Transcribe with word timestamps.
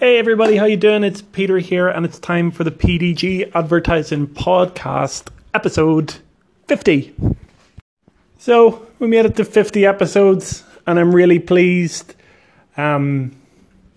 Hey 0.00 0.16
everybody, 0.18 0.56
how 0.56 0.64
you 0.64 0.78
doing? 0.78 1.04
It's 1.04 1.20
Peter 1.20 1.58
here, 1.58 1.86
and 1.86 2.06
it's 2.06 2.18
time 2.18 2.52
for 2.52 2.64
the 2.64 2.70
PDG 2.70 3.54
Advertising 3.54 4.28
Podcast, 4.28 5.28
episode 5.52 6.14
50. 6.68 7.14
So 8.38 8.86
we 8.98 9.08
made 9.08 9.26
it 9.26 9.36
to 9.36 9.44
50 9.44 9.84
episodes, 9.84 10.64
and 10.86 10.98
I'm 10.98 11.14
really 11.14 11.38
pleased. 11.38 12.14
Um, 12.78 13.36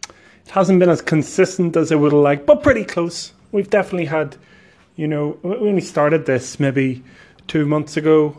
it 0.09 0.49
hasn't 0.51 0.81
been 0.81 0.89
as 0.89 1.01
consistent 1.01 1.77
as 1.77 1.89
I 1.89 1.95
would 1.95 2.11
have 2.11 2.19
liked, 2.19 2.45
but 2.45 2.63
pretty 2.63 2.83
close. 2.83 3.31
We've 3.53 3.69
definitely 3.69 4.07
had, 4.07 4.35
you 4.97 5.07
know, 5.07 5.37
when 5.41 5.73
we 5.73 5.79
started 5.79 6.25
this 6.25 6.59
maybe 6.59 7.01
two 7.47 7.65
months 7.65 7.95
ago, 7.95 8.35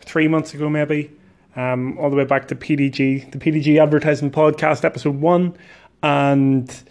three 0.00 0.28
months 0.28 0.54
ago, 0.54 0.70
maybe, 0.70 1.10
um, 1.56 1.98
all 1.98 2.08
the 2.08 2.16
way 2.16 2.24
back 2.24 2.48
to 2.48 2.56
PDG, 2.56 3.32
the 3.32 3.38
PDG 3.38 3.78
Advertising 3.78 4.30
Podcast, 4.30 4.82
episode 4.82 5.20
one, 5.20 5.54
and 6.02 6.84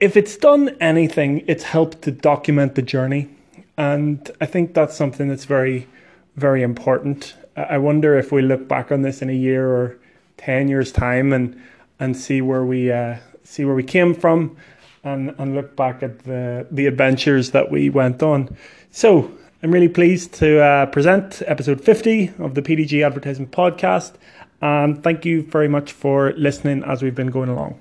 if 0.00 0.16
it's 0.16 0.36
done 0.36 0.76
anything, 0.80 1.44
it's 1.46 1.64
helped 1.64 2.02
to 2.02 2.10
document 2.10 2.74
the 2.74 2.82
journey. 2.82 3.28
And 3.76 4.30
I 4.40 4.46
think 4.46 4.74
that's 4.74 4.96
something 4.96 5.28
that's 5.28 5.44
very, 5.44 5.88
very 6.36 6.62
important. 6.62 7.34
I 7.56 7.78
wonder 7.78 8.18
if 8.18 8.32
we 8.32 8.42
look 8.42 8.68
back 8.68 8.92
on 8.92 9.02
this 9.02 9.22
in 9.22 9.30
a 9.30 9.34
year 9.34 9.68
or 9.68 9.96
10 10.38 10.68
years' 10.68 10.92
time 10.92 11.32
and, 11.32 11.60
and 12.00 12.16
see 12.16 12.40
where 12.40 12.64
we 12.64 12.90
uh, 12.90 13.16
see 13.44 13.64
where 13.64 13.74
we 13.74 13.82
came 13.82 14.14
from 14.14 14.56
and, 15.04 15.34
and 15.38 15.54
look 15.54 15.76
back 15.76 16.02
at 16.02 16.20
the, 16.20 16.66
the 16.70 16.86
adventures 16.86 17.50
that 17.50 17.70
we 17.70 17.90
went 17.90 18.22
on. 18.22 18.56
So 18.90 19.30
I'm 19.62 19.72
really 19.72 19.88
pleased 19.88 20.32
to 20.34 20.62
uh, 20.62 20.86
present 20.86 21.42
episode 21.46 21.80
50 21.80 22.32
of 22.38 22.54
the 22.54 22.62
PDG 22.62 23.04
Advertising 23.04 23.48
Podcast. 23.48 24.12
And 24.60 25.02
thank 25.02 25.24
you 25.24 25.42
very 25.42 25.68
much 25.68 25.92
for 25.92 26.32
listening 26.32 26.84
as 26.84 27.02
we've 27.02 27.14
been 27.14 27.30
going 27.30 27.48
along. 27.48 27.80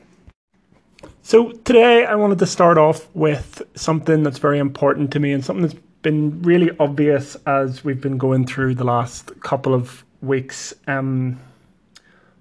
So 1.24 1.52
today 1.52 2.06
I 2.06 2.16
wanted 2.16 2.40
to 2.40 2.48
start 2.48 2.80
off 2.80 3.08
with 3.14 3.62
something 3.76 4.24
that's 4.24 4.40
very 4.40 4.58
important 4.58 5.12
to 5.12 5.20
me 5.20 5.32
and 5.32 5.46
something 5.46 5.62
that's 5.62 5.80
been 6.02 6.42
really 6.42 6.72
obvious 6.80 7.38
as 7.46 7.84
we've 7.84 8.02
been 8.02 8.18
going 8.18 8.48
through 8.48 8.74
the 8.76 8.84
last 8.84 9.40
couple 9.42 9.76
of 9.76 10.04
weeks. 10.22 10.74
Um, 10.88 11.40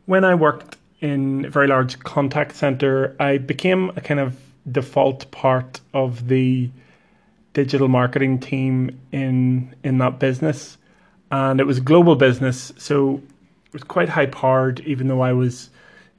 when 0.07 0.25
I 0.25 0.35
worked 0.35 0.79
in 1.01 1.45
a 1.45 1.51
very 1.51 1.67
large 1.67 1.99
contact 2.01 2.57
center, 2.57 3.15
I 3.21 3.37
became 3.37 3.91
a 3.97 4.01
kind 4.01 4.19
of 4.19 4.41
default 4.71 5.31
part 5.31 5.81
of 5.93 6.29
the 6.29 6.71
digital 7.53 7.89
marketing 7.89 8.41
team 8.41 8.99
in 9.13 9.75
in 9.85 9.99
that 9.99 10.19
business, 10.19 10.79
and 11.31 11.61
it 11.61 11.65
was 11.65 11.79
a 11.79 11.83
global 11.83 12.17
business, 12.17 12.73
so 12.79 13.21
it 13.67 13.73
was 13.73 13.83
quite 13.83 14.09
high 14.09 14.27
powered. 14.27 14.81
Even 14.81 15.09
though 15.09 15.21
I 15.21 15.33
was 15.33 15.69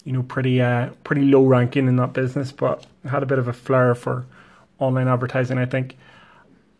you 0.03 0.13
know, 0.13 0.23
pretty 0.23 0.61
uh, 0.61 0.89
pretty 1.03 1.23
low 1.23 1.43
ranking 1.45 1.87
in 1.87 1.95
that 1.97 2.13
business, 2.13 2.51
but 2.51 2.85
had 3.05 3.23
a 3.23 3.25
bit 3.25 3.39
of 3.39 3.47
a 3.47 3.53
flair 3.53 3.95
for 3.95 4.25
online 4.79 5.07
advertising, 5.07 5.57
I 5.57 5.65
think. 5.65 5.95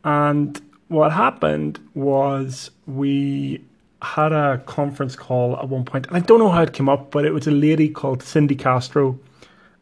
And 0.03 0.59
what 0.87 1.11
happened 1.11 1.79
was 1.93 2.71
we 2.87 3.63
had 4.01 4.31
a 4.31 4.61
conference 4.65 5.15
call 5.15 5.55
at 5.57 5.69
one 5.69 5.85
point, 5.85 6.07
and 6.07 6.17
I 6.17 6.19
don't 6.19 6.39
know 6.39 6.49
how 6.49 6.63
it 6.63 6.73
came 6.73 6.89
up, 6.89 7.11
but 7.11 7.25
it 7.25 7.31
was 7.31 7.47
a 7.47 7.51
lady 7.51 7.87
called 7.89 8.23
Cindy 8.23 8.55
Castro, 8.55 9.19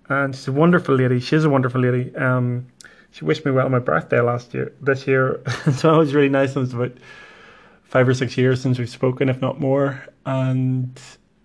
and 0.09 0.35
she's 0.35 0.47
a 0.47 0.51
wonderful 0.51 0.95
lady. 0.95 1.19
She's 1.19 1.45
a 1.45 1.49
wonderful 1.49 1.81
lady. 1.81 2.13
Um, 2.15 2.67
she 3.11 3.25
wished 3.25 3.45
me 3.45 3.51
well 3.51 3.65
on 3.65 3.71
my 3.71 3.79
birthday 3.79 4.19
last 4.19 4.53
year, 4.53 4.73
this 4.81 5.07
year, 5.07 5.41
so 5.73 5.95
it 5.95 5.97
was 5.97 6.13
really 6.13 6.29
nice. 6.29 6.55
It 6.55 6.59
was 6.59 6.73
about 6.73 6.91
five 7.83 8.07
or 8.07 8.13
six 8.13 8.37
years 8.37 8.61
since 8.61 8.77
we've 8.77 8.89
spoken, 8.89 9.29
if 9.29 9.41
not 9.41 9.59
more, 9.59 10.05
and 10.25 10.99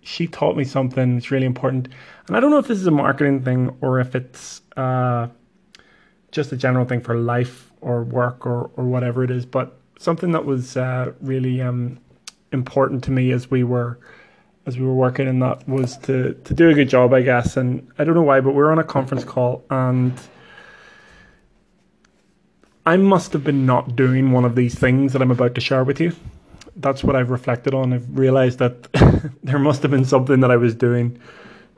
she 0.05 0.27
taught 0.27 0.57
me 0.57 0.65
something 0.65 1.15
that's 1.15 1.31
really 1.31 1.47
important. 1.47 1.89
And 2.29 2.37
I 2.37 2.41
don't 2.41 2.51
know 2.51 2.59
if 2.59 2.69
this 2.69 2.79
is 2.79 2.87
a 2.87 2.93
marketing 2.93 3.43
thing 3.43 3.77
or 3.81 3.99
if 4.01 4.15
it's 4.15 4.61
uh, 4.77 5.29
just 6.31 6.53
a 6.53 6.57
general 6.57 6.85
thing 6.85 7.01
for 7.01 7.17
life 7.17 7.73
or 7.81 8.05
work 8.05 8.47
or, 8.47 8.71
or 8.77 8.85
whatever 8.85 9.25
it 9.25 9.31
is, 9.31 9.47
but 9.47 9.79
something 9.99 10.33
that 10.33 10.45
was 10.45 10.77
uh, 10.77 11.13
really 11.21 11.61
um, 11.63 11.99
important 12.53 13.03
to 13.05 13.11
me 13.11 13.33
as 13.33 13.51
we 13.51 13.65
were 13.65 13.99
as 14.67 14.79
we 14.79 14.87
were 14.87 14.95
working 14.95 15.29
in 15.29 15.41
that 15.41 15.69
was 15.69 15.99
to 15.99 16.33
to 16.45 16.55
do 16.55 16.71
a 16.71 16.75
good 16.75 16.89
job, 16.89 17.13
I 17.13 17.23
guess. 17.23 17.57
And 17.57 17.87
I 17.99 18.05
don't 18.05 18.15
know 18.15 18.23
why, 18.23 18.41
but 18.41 18.51
we 18.51 18.57
were 18.57 18.73
on 18.73 18.79
a 18.79 18.85
conference 18.85 19.25
call 19.25 19.65
and 19.71 20.19
I 22.87 22.99
must 22.99 23.33
have 23.33 23.45
been 23.45 23.65
not 23.65 23.97
doing 23.97 24.33
one 24.33 24.45
of 24.45 24.55
these 24.55 24.75
things 24.75 25.15
that 25.15 25.23
I'm 25.23 25.31
about 25.31 25.55
to 25.55 25.61
share 25.61 25.85
with 25.85 26.01
you 26.01 26.13
that's 26.77 27.05
what 27.05 27.17
I've 27.17 27.31
reflected 27.31 27.75
on. 27.75 27.93
I've 27.93 28.17
realized 28.17 28.59
that 28.59 28.93
there 29.43 29.59
must 29.59 29.83
have 29.83 29.91
been 29.91 30.05
something 30.05 30.41
that 30.41 30.51
I 30.51 30.57
was 30.57 30.75
doing 30.75 31.21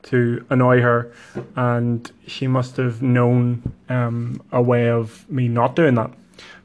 to 0.05 0.45
annoy 0.51 0.81
her, 0.81 1.13
and 1.57 2.11
she 2.27 2.47
must 2.47 2.77
have 2.77 3.03
known 3.03 3.73
um, 3.89 4.41
a 4.53 4.63
way 4.63 4.89
of 4.89 5.29
me 5.31 5.49
not 5.49 5.75
doing 5.75 5.95
that. 5.97 6.11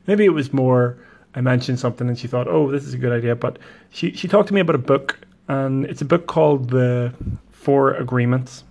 Maybe 0.07 0.25
it 0.25 0.33
was 0.33 0.53
more 0.53 0.97
I 1.33 1.41
mentioned 1.41 1.79
something 1.79 2.07
and 2.07 2.17
she 2.17 2.27
thought, 2.27 2.47
"Oh, 2.47 2.71
this 2.71 2.85
is 2.85 2.93
a 2.93 2.97
good 2.97 3.11
idea." 3.11 3.35
But 3.35 3.59
she 3.89 4.11
she 4.13 4.27
talked 4.27 4.47
to 4.49 4.53
me 4.53 4.61
about 4.61 4.75
a 4.75 4.79
book, 4.79 5.19
and 5.47 5.85
it's 5.85 6.01
a 6.01 6.05
book 6.05 6.27
called 6.27 6.69
The 6.69 7.13
Four 7.51 7.93
Agreements, 7.93 8.63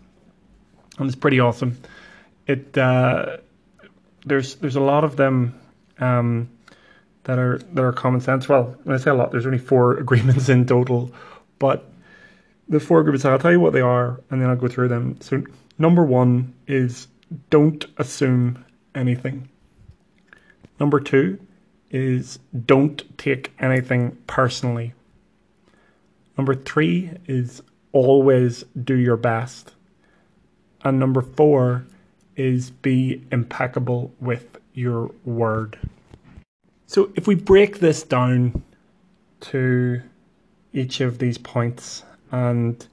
and 0.98 1.06
it's 1.06 1.16
pretty 1.16 1.40
awesome. 1.40 1.78
It 2.46 2.76
uh, 2.76 3.38
there's 4.26 4.56
there's 4.56 4.76
a 4.76 4.80
lot 4.80 5.04
of 5.04 5.16
them. 5.16 5.54
Um, 5.98 6.50
that 7.24 7.38
are 7.38 7.58
that 7.58 7.82
are 7.82 7.92
common 7.92 8.20
sense. 8.20 8.48
Well, 8.48 8.76
when 8.84 8.94
I 8.94 8.98
say 8.98 9.10
a 9.10 9.14
lot, 9.14 9.30
there's 9.30 9.46
only 9.46 9.58
four 9.58 9.96
agreements 9.98 10.48
in 10.48 10.66
total, 10.66 11.12
but 11.58 11.90
the 12.68 12.80
four 12.80 13.00
agreements. 13.00 13.24
I'll 13.24 13.38
tell 13.38 13.52
you 13.52 13.60
what 13.60 13.72
they 13.72 13.80
are, 13.80 14.20
and 14.30 14.40
then 14.40 14.48
I'll 14.48 14.56
go 14.56 14.68
through 14.68 14.88
them. 14.88 15.20
So, 15.20 15.42
number 15.78 16.04
one 16.04 16.54
is 16.66 17.08
don't 17.50 17.84
assume 17.98 18.64
anything. 18.94 19.48
Number 20.78 21.00
two 21.00 21.38
is 21.90 22.38
don't 22.66 23.02
take 23.18 23.52
anything 23.58 24.16
personally. 24.26 24.94
Number 26.38 26.54
three 26.54 27.10
is 27.26 27.62
always 27.92 28.64
do 28.82 28.94
your 28.94 29.16
best. 29.16 29.74
And 30.82 30.98
number 30.98 31.20
four 31.20 31.84
is 32.36 32.70
be 32.70 33.26
impeccable 33.30 34.14
with 34.20 34.58
your 34.72 35.10
word. 35.24 35.78
So 36.90 37.12
if 37.14 37.28
we 37.28 37.36
break 37.36 37.78
this 37.78 38.02
down 38.02 38.64
to 39.42 40.02
each 40.72 41.00
of 41.00 41.20
these 41.20 41.38
points 41.38 42.02
and 42.32 42.84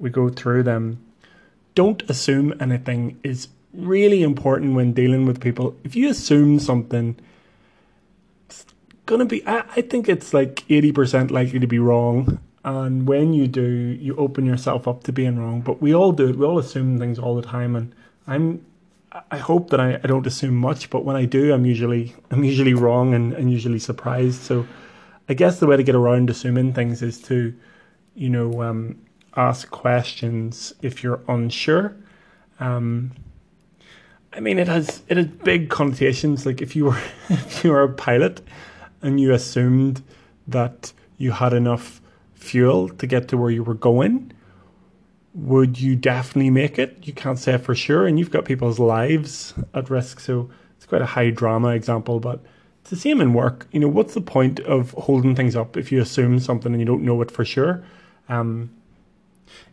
we 0.00 0.10
go 0.10 0.28
through 0.28 0.64
them, 0.64 0.98
don't 1.76 2.02
assume 2.10 2.52
anything 2.58 3.16
is 3.22 3.46
really 3.72 4.24
important 4.24 4.74
when 4.74 4.92
dealing 4.92 5.24
with 5.24 5.40
people. 5.40 5.76
If 5.84 5.94
you 5.94 6.08
assume 6.10 6.58
something, 6.58 7.14
it's 8.46 8.66
gonna 9.06 9.24
be. 9.24 9.46
I, 9.46 9.60
I 9.76 9.82
think 9.82 10.08
it's 10.08 10.34
like 10.34 10.64
eighty 10.68 10.90
percent 10.90 11.30
likely 11.30 11.60
to 11.60 11.68
be 11.68 11.78
wrong. 11.78 12.40
And 12.64 13.06
when 13.06 13.34
you 13.34 13.46
do, 13.46 13.62
you 13.62 14.16
open 14.16 14.46
yourself 14.46 14.88
up 14.88 15.04
to 15.04 15.12
being 15.12 15.38
wrong. 15.38 15.60
But 15.60 15.80
we 15.80 15.94
all 15.94 16.10
do 16.10 16.28
it. 16.28 16.36
We 16.36 16.44
all 16.44 16.58
assume 16.58 16.98
things 16.98 17.20
all 17.20 17.36
the 17.36 17.42
time. 17.46 17.76
And 17.76 17.94
I'm 18.26 18.66
I 19.30 19.38
hope 19.38 19.70
that 19.70 19.80
I, 19.80 19.94
I 19.94 20.06
don't 20.06 20.26
assume 20.26 20.56
much, 20.56 20.90
but 20.90 21.04
when 21.04 21.14
I 21.14 21.24
do, 21.24 21.52
I'm 21.54 21.64
usually 21.64 22.14
I'm 22.30 22.42
usually 22.42 22.74
wrong 22.74 23.14
and, 23.14 23.32
and 23.32 23.50
usually 23.50 23.78
surprised. 23.78 24.42
So 24.42 24.66
I 25.28 25.34
guess 25.34 25.60
the 25.60 25.66
way 25.66 25.76
to 25.76 25.82
get 25.82 25.94
around 25.94 26.30
assuming 26.30 26.72
things 26.72 27.00
is 27.00 27.20
to, 27.22 27.54
you 28.14 28.28
know, 28.28 28.62
um, 28.62 28.98
ask 29.36 29.70
questions 29.70 30.74
if 30.82 31.02
you're 31.02 31.20
unsure. 31.28 31.96
Um, 32.60 33.12
I 34.32 34.40
mean, 34.40 34.58
it 34.58 34.66
has 34.68 35.02
it 35.08 35.16
has 35.16 35.26
big 35.26 35.70
connotations. 35.70 36.44
Like 36.44 36.60
if 36.60 36.74
you 36.74 36.86
were 36.86 36.98
if 37.28 37.64
you 37.64 37.70
were 37.70 37.82
a 37.82 37.92
pilot 37.92 38.40
and 39.00 39.20
you 39.20 39.32
assumed 39.32 40.02
that 40.48 40.92
you 41.18 41.30
had 41.30 41.52
enough 41.52 42.00
fuel 42.34 42.88
to 42.88 43.06
get 43.06 43.28
to 43.28 43.36
where 43.36 43.50
you 43.50 43.62
were 43.62 43.74
going, 43.74 44.32
would 45.34 45.80
you 45.80 45.96
definitely 45.96 46.50
make 46.50 46.78
it? 46.78 46.98
You 47.02 47.12
can't 47.12 47.38
say 47.38 47.58
for 47.58 47.74
sure, 47.74 48.06
and 48.06 48.18
you've 48.18 48.30
got 48.30 48.44
people's 48.44 48.78
lives 48.78 49.52
at 49.74 49.90
risk. 49.90 50.20
So 50.20 50.48
it's 50.76 50.86
quite 50.86 51.02
a 51.02 51.06
high 51.06 51.30
drama 51.30 51.68
example, 51.68 52.20
but 52.20 52.40
it's 52.80 52.90
the 52.90 52.96
same 52.96 53.20
in 53.20 53.32
work. 53.32 53.66
You 53.72 53.80
know, 53.80 53.88
what's 53.88 54.14
the 54.14 54.20
point 54.20 54.60
of 54.60 54.92
holding 54.92 55.34
things 55.34 55.56
up 55.56 55.76
if 55.76 55.90
you 55.90 56.00
assume 56.00 56.38
something 56.38 56.72
and 56.72 56.80
you 56.80 56.86
don't 56.86 57.02
know 57.02 57.20
it 57.20 57.30
for 57.30 57.44
sure? 57.44 57.84
Um, 58.28 58.70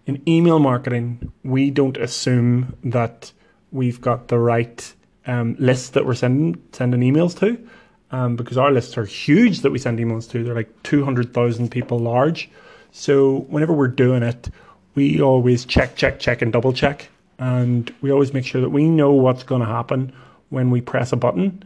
in 0.06 0.22
email 0.28 0.60
marketing, 0.60 1.32
we 1.44 1.70
don't 1.70 1.98
assume 1.98 2.76
that 2.84 3.32
we've 3.72 4.02
got 4.02 4.30
the 4.30 4.40
right 4.40 4.94
um, 5.28 5.56
list 5.60 5.94
that 5.94 6.06
we're 6.06 6.16
sending 6.16 6.62
sending 6.72 7.02
emails 7.02 7.38
to, 7.40 7.68
um, 8.10 8.36
because 8.36 8.58
our 8.58 8.72
lists 8.72 8.98
are 8.98 9.06
huge 9.06 9.60
that 9.62 9.72
we 9.72 9.78
send 9.78 10.00
emails 10.00 10.30
to. 10.32 10.44
They're 10.44 10.56
like 10.56 10.82
two 10.82 11.06
hundred 11.06 11.34
thousand 11.34 11.70
people 11.70 12.00
large. 12.00 12.50
So 12.92 13.42
whenever 13.50 13.74
we're 13.74 13.88
doing 13.88 14.24
it, 14.24 14.50
we 14.96 15.22
always 15.22 15.66
check, 15.66 15.96
check, 15.96 16.20
check, 16.20 16.42
and 16.42 16.52
double 16.52 16.74
check. 16.74 17.10
And 17.40 17.94
we 18.02 18.12
always 18.12 18.34
make 18.34 18.46
sure 18.46 18.62
that 18.62 18.70
we 18.70 18.88
know 18.88 19.12
what's 19.14 19.44
going 19.44 19.62
to 19.62 19.68
happen 19.68 20.14
when 20.50 20.70
we 20.70 20.82
press 20.82 21.12
a 21.12 21.16
button. 21.16 21.64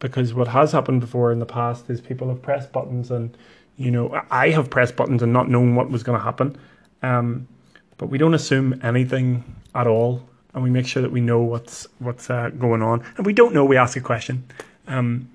Because 0.00 0.34
what 0.34 0.48
has 0.48 0.72
happened 0.72 1.00
before 1.00 1.32
in 1.32 1.38
the 1.38 1.46
past 1.46 1.88
is 1.88 2.00
people 2.00 2.28
have 2.28 2.42
pressed 2.42 2.72
buttons, 2.72 3.10
and 3.10 3.36
you 3.76 3.90
know, 3.90 4.20
I 4.30 4.50
have 4.50 4.68
pressed 4.68 4.96
buttons 4.96 5.22
and 5.22 5.32
not 5.32 5.48
known 5.48 5.76
what 5.76 5.90
was 5.90 6.02
going 6.02 6.18
to 6.18 6.24
happen. 6.24 6.58
Um, 7.02 7.48
but 7.96 8.06
we 8.06 8.18
don't 8.18 8.34
assume 8.34 8.78
anything 8.82 9.44
at 9.74 9.86
all. 9.86 10.28
and 10.54 10.62
we 10.62 10.70
make 10.70 10.86
sure 10.86 11.02
that 11.02 11.10
we 11.10 11.20
know 11.20 11.40
what's 11.40 11.86
what's 11.98 12.30
uh, 12.30 12.50
going 12.50 12.82
on. 12.82 13.04
And 13.16 13.26
we 13.26 13.32
don't 13.32 13.54
know, 13.54 13.64
we 13.64 13.76
ask 13.76 13.96
a 13.96 14.00
question. 14.00 14.44
Um, 14.86 15.28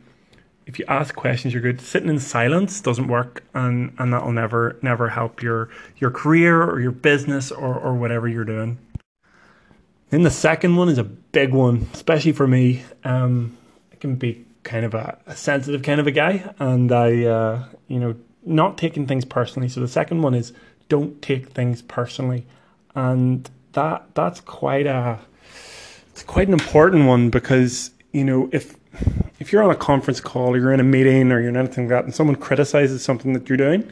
if 0.69 0.77
you 0.77 0.85
ask 0.87 1.15
questions, 1.15 1.51
you're 1.51 1.63
good. 1.63 1.81
Sitting 1.81 2.09
in 2.09 2.19
silence 2.19 2.79
doesn't 2.79 3.07
work, 3.07 3.43
and, 3.55 3.91
and 3.97 4.13
that'll 4.13 4.31
never 4.31 4.77
never 4.83 5.09
help 5.09 5.41
your 5.41 5.69
your 5.97 6.11
career 6.11 6.61
or 6.61 6.79
your 6.79 6.91
business 6.91 7.51
or, 7.51 7.73
or 7.75 7.95
whatever 7.95 8.27
you're 8.27 8.45
doing. 8.45 8.77
Then 10.11 10.21
the 10.21 10.29
second 10.29 10.75
one 10.75 10.87
is 10.87 10.99
a 10.99 11.03
big 11.03 11.53
one, 11.53 11.87
especially 11.93 12.33
for 12.33 12.45
me. 12.45 12.83
Um, 13.03 13.57
I 13.91 13.95
can 13.95 14.15
be 14.15 14.45
kind 14.61 14.85
of 14.85 14.93
a, 14.93 15.17
a 15.25 15.35
sensitive 15.35 15.81
kind 15.81 15.99
of 15.99 16.05
a 16.05 16.11
guy, 16.11 16.53
and 16.59 16.91
I, 16.91 17.23
uh, 17.25 17.65
you 17.87 17.99
know, 17.99 18.15
not 18.45 18.77
taking 18.77 19.07
things 19.07 19.25
personally. 19.25 19.69
So 19.69 19.79
the 19.79 19.87
second 19.87 20.21
one 20.21 20.35
is 20.35 20.53
don't 20.87 21.19
take 21.19 21.49
things 21.49 21.81
personally, 21.81 22.45
and 22.93 23.49
that 23.73 24.03
that's 24.13 24.39
quite 24.39 24.85
a 24.85 25.19
it's 26.11 26.21
quite 26.21 26.47
an 26.47 26.53
important 26.53 27.07
one 27.07 27.31
because 27.31 27.89
you 28.11 28.23
know 28.23 28.49
if 28.51 28.75
if 29.39 29.51
you're 29.51 29.63
on 29.63 29.71
a 29.71 29.75
conference 29.75 30.19
call 30.19 30.49
or 30.49 30.57
you're 30.57 30.73
in 30.73 30.79
a 30.79 30.83
meeting 30.83 31.31
or 31.31 31.39
you're 31.39 31.49
in 31.49 31.57
anything 31.57 31.85
like 31.85 31.89
that, 31.89 32.03
and 32.03 32.13
someone 32.13 32.35
criticizes 32.35 33.03
something 33.03 33.33
that 33.33 33.47
you're 33.49 33.57
doing, 33.57 33.89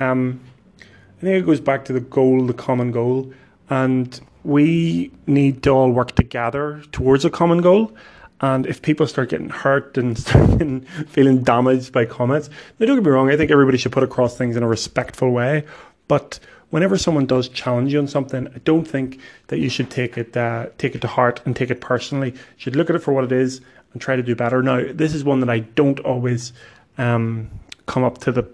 um, 0.00 0.40
I 0.80 1.20
think 1.20 1.42
it 1.42 1.46
goes 1.46 1.60
back 1.60 1.84
to 1.86 1.92
the 1.92 2.00
goal, 2.00 2.46
the 2.46 2.54
common 2.54 2.92
goal, 2.92 3.32
and 3.70 4.20
we 4.44 5.10
need 5.26 5.62
to 5.64 5.70
all 5.70 5.90
work 5.90 6.14
together 6.14 6.82
towards 6.92 7.24
a 7.24 7.30
common 7.30 7.60
goal. 7.60 7.92
And 8.40 8.66
if 8.66 8.82
people 8.82 9.06
start 9.06 9.30
getting 9.30 9.48
hurt 9.48 9.96
and 9.96 10.16
getting, 10.24 10.82
feeling 10.82 11.42
damaged 11.42 11.92
by 11.92 12.04
comments, 12.04 12.50
now 12.78 12.86
don't 12.86 12.96
get 12.96 13.04
me 13.04 13.10
wrong, 13.10 13.30
I 13.30 13.36
think 13.36 13.50
everybody 13.50 13.78
should 13.78 13.92
put 13.92 14.02
across 14.02 14.36
things 14.36 14.56
in 14.56 14.62
a 14.62 14.68
respectful 14.68 15.30
way. 15.30 15.64
But 16.08 16.38
whenever 16.70 16.98
someone 16.98 17.24
does 17.26 17.48
challenge 17.48 17.92
you 17.92 17.98
on 17.98 18.06
something, 18.06 18.48
I 18.48 18.58
don't 18.64 18.84
think 18.84 19.18
that 19.46 19.58
you 19.58 19.70
should 19.70 19.90
take 19.90 20.18
it 20.18 20.36
uh, 20.36 20.66
take 20.76 20.94
it 20.94 21.00
to 21.00 21.08
heart 21.08 21.40
and 21.46 21.56
take 21.56 21.70
it 21.70 21.80
personally. 21.80 22.32
You 22.32 22.38
should 22.58 22.76
look 22.76 22.90
at 22.90 22.96
it 22.96 22.98
for 22.98 23.14
what 23.14 23.24
it 23.24 23.32
is 23.32 23.60
and 23.94 24.02
try 24.02 24.16
to 24.16 24.22
do 24.22 24.36
better. 24.36 24.62
Now, 24.62 24.82
this 24.92 25.14
is 25.14 25.24
one 25.24 25.40
that 25.40 25.48
I 25.48 25.60
don't 25.60 26.00
always 26.00 26.52
um, 26.98 27.50
come 27.86 28.04
up 28.04 28.18
to 28.18 28.32
the 28.32 28.48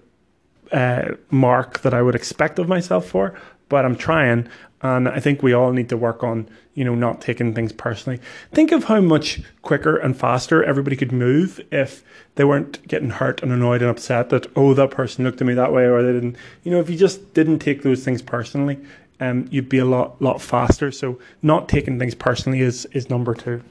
uh, 0.70 1.16
mark 1.30 1.80
that 1.80 1.92
I 1.92 2.02
would 2.02 2.14
expect 2.14 2.60
of 2.60 2.68
myself 2.68 3.08
for, 3.08 3.34
but 3.68 3.84
I'm 3.84 3.96
trying. 3.96 4.48
And 4.82 5.08
I 5.08 5.18
think 5.20 5.42
we 5.42 5.52
all 5.52 5.72
need 5.72 5.88
to 5.90 5.96
work 5.96 6.22
on, 6.22 6.48
you 6.74 6.84
know, 6.84 6.94
not 6.94 7.20
taking 7.20 7.54
things 7.54 7.72
personally. 7.72 8.20
Think 8.52 8.72
of 8.72 8.84
how 8.84 9.00
much 9.00 9.42
quicker 9.62 9.96
and 9.96 10.16
faster 10.16 10.62
everybody 10.64 10.96
could 10.96 11.12
move 11.12 11.60
if 11.70 12.02
they 12.36 12.44
weren't 12.44 12.86
getting 12.88 13.10
hurt 13.10 13.42
and 13.42 13.52
annoyed 13.52 13.82
and 13.82 13.90
upset 13.90 14.30
that, 14.30 14.46
oh, 14.56 14.72
that 14.74 14.90
person 14.90 15.24
looked 15.24 15.40
at 15.40 15.46
me 15.46 15.54
that 15.54 15.72
way 15.72 15.84
or 15.84 16.02
they 16.02 16.12
didn't. 16.12 16.36
You 16.62 16.70
know, 16.70 16.80
if 16.80 16.88
you 16.88 16.96
just 16.96 17.34
didn't 17.34 17.58
take 17.58 17.82
those 17.82 18.04
things 18.04 18.22
personally, 18.22 18.78
um, 19.20 19.46
you'd 19.50 19.68
be 19.68 19.78
a 19.78 19.84
lot, 19.84 20.20
lot 20.22 20.40
faster. 20.40 20.90
So 20.90 21.18
not 21.42 21.68
taking 21.68 21.98
things 21.98 22.14
personally 22.14 22.60
is, 22.60 22.86
is 22.92 23.10
number 23.10 23.34
two. 23.34 23.62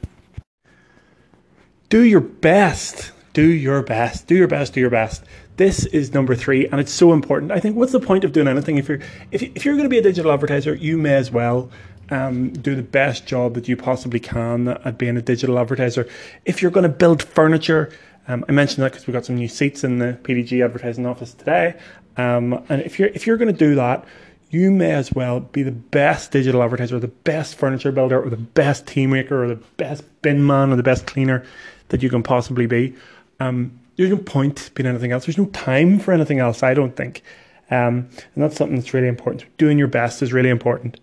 Do 1.90 2.04
your 2.04 2.22
best. 2.22 3.12
Do 3.34 3.42
your 3.42 3.82
best. 3.82 4.28
Do 4.28 4.36
your 4.36 4.48
best. 4.48 4.74
Do 4.74 4.80
your 4.80 4.92
best. 4.92 5.24
This 5.58 5.88
is 5.88 6.14
number 6.14 6.36
three, 6.36 6.68
and 6.68 6.80
it's 6.80 6.94
so 6.94 7.14
important. 7.14 7.52
I 7.52 7.60
think 7.60 7.76
what's 7.76 7.92
the 7.92 8.00
point 8.00 8.24
of 8.24 8.32
doing 8.32 8.48
anything 8.48 8.78
if 8.78 8.88
you're 8.88 9.00
if, 9.32 9.42
if 9.42 9.66
you're 9.66 9.74
going 9.74 9.86
to 9.86 9.90
be 9.90 9.98
a 9.98 10.02
digital 10.02 10.32
advertiser, 10.32 10.76
you 10.76 11.00
may 11.00 11.16
as 11.16 11.32
well 11.32 11.72
um, 12.12 12.54
do 12.54 12.76
the 12.76 12.84
best 12.84 13.26
job 13.26 13.56
that 13.56 13.68
you 13.68 13.76
possibly 13.76 14.20
can 14.20 14.68
at 14.68 15.00
being 15.00 15.18
a 15.18 15.22
digital 15.22 15.58
advertiser. 15.58 16.08
If 16.46 16.62
you're 16.62 16.72
going 16.72 16.84
to 16.84 16.90
build 16.90 17.24
furniture, 17.24 17.92
um, 18.28 18.46
I 18.48 18.52
mentioned 18.52 18.84
that 18.84 18.92
because 18.92 19.08
we 19.08 19.12
got 19.12 19.26
some 19.26 19.36
new 19.36 19.48
seats 19.48 19.84
in 19.84 19.98
the 19.98 20.18
PDG 20.22 20.64
advertising 20.64 21.08
office 21.08 21.34
today. 21.34 21.76
Um, 22.18 22.64
and 22.70 22.84
if 22.84 23.00
you're 23.00 23.10
if 23.10 23.26
you're 23.26 23.38
going 23.38 23.52
to 23.52 23.60
do 23.60 23.74
that, 23.76 24.06
you 24.52 24.70
may 24.70 24.92
as 24.92 25.12
well 25.12 25.40
be 25.40 25.64
the 25.64 25.72
best 25.72 26.32
digital 26.32 26.62
advertiser, 26.62 27.00
the 27.00 27.08
best 27.08 27.56
furniture 27.56 27.92
builder, 27.92 28.22
or 28.22 28.30
the 28.30 28.38
best 28.38 28.86
team 28.86 29.10
maker, 29.10 29.44
or 29.44 29.48
the 29.48 29.62
best 29.78 30.04
bin 30.22 30.46
man, 30.46 30.72
or 30.72 30.76
the 30.76 30.84
best 30.84 31.08
cleaner 31.08 31.44
that 31.90 32.02
you 32.02 32.10
can 32.10 32.24
possibly 32.24 32.66
be. 32.66 32.96
Um, 33.40 33.80
there's 33.96 34.10
no 34.10 34.18
point 34.18 34.72
being 34.76 34.88
anything 34.88 35.12
else. 35.12 35.26
There's 35.26 35.38
no 35.38 35.48
time 35.48 36.00
for 36.00 36.14
anything 36.14 36.40
else, 36.40 36.64
I 36.64 36.74
don't 36.74 36.96
think. 36.96 37.22
Um, 37.70 38.10
and 38.34 38.44
that's 38.44 38.56
something 38.56 38.78
that's 38.78 38.94
really 38.94 39.08
important. 39.08 39.46
Doing 39.58 39.78
your 39.78 39.88
best 39.88 40.22
is 40.22 40.34
really 40.34 40.50
important. 40.50 41.00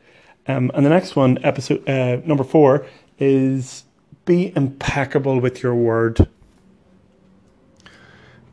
Um, 0.49 0.71
and 0.75 0.85
the 0.85 0.91
next 0.91 1.17
one, 1.17 1.39
episode 1.45 1.89
uh, 1.89 2.17
number 2.25 2.45
four, 2.45 2.87
is 3.19 3.85
be 4.25 4.53
impeccable 4.57 5.41
with 5.41 5.63
your 5.63 5.75
word. 5.75 6.29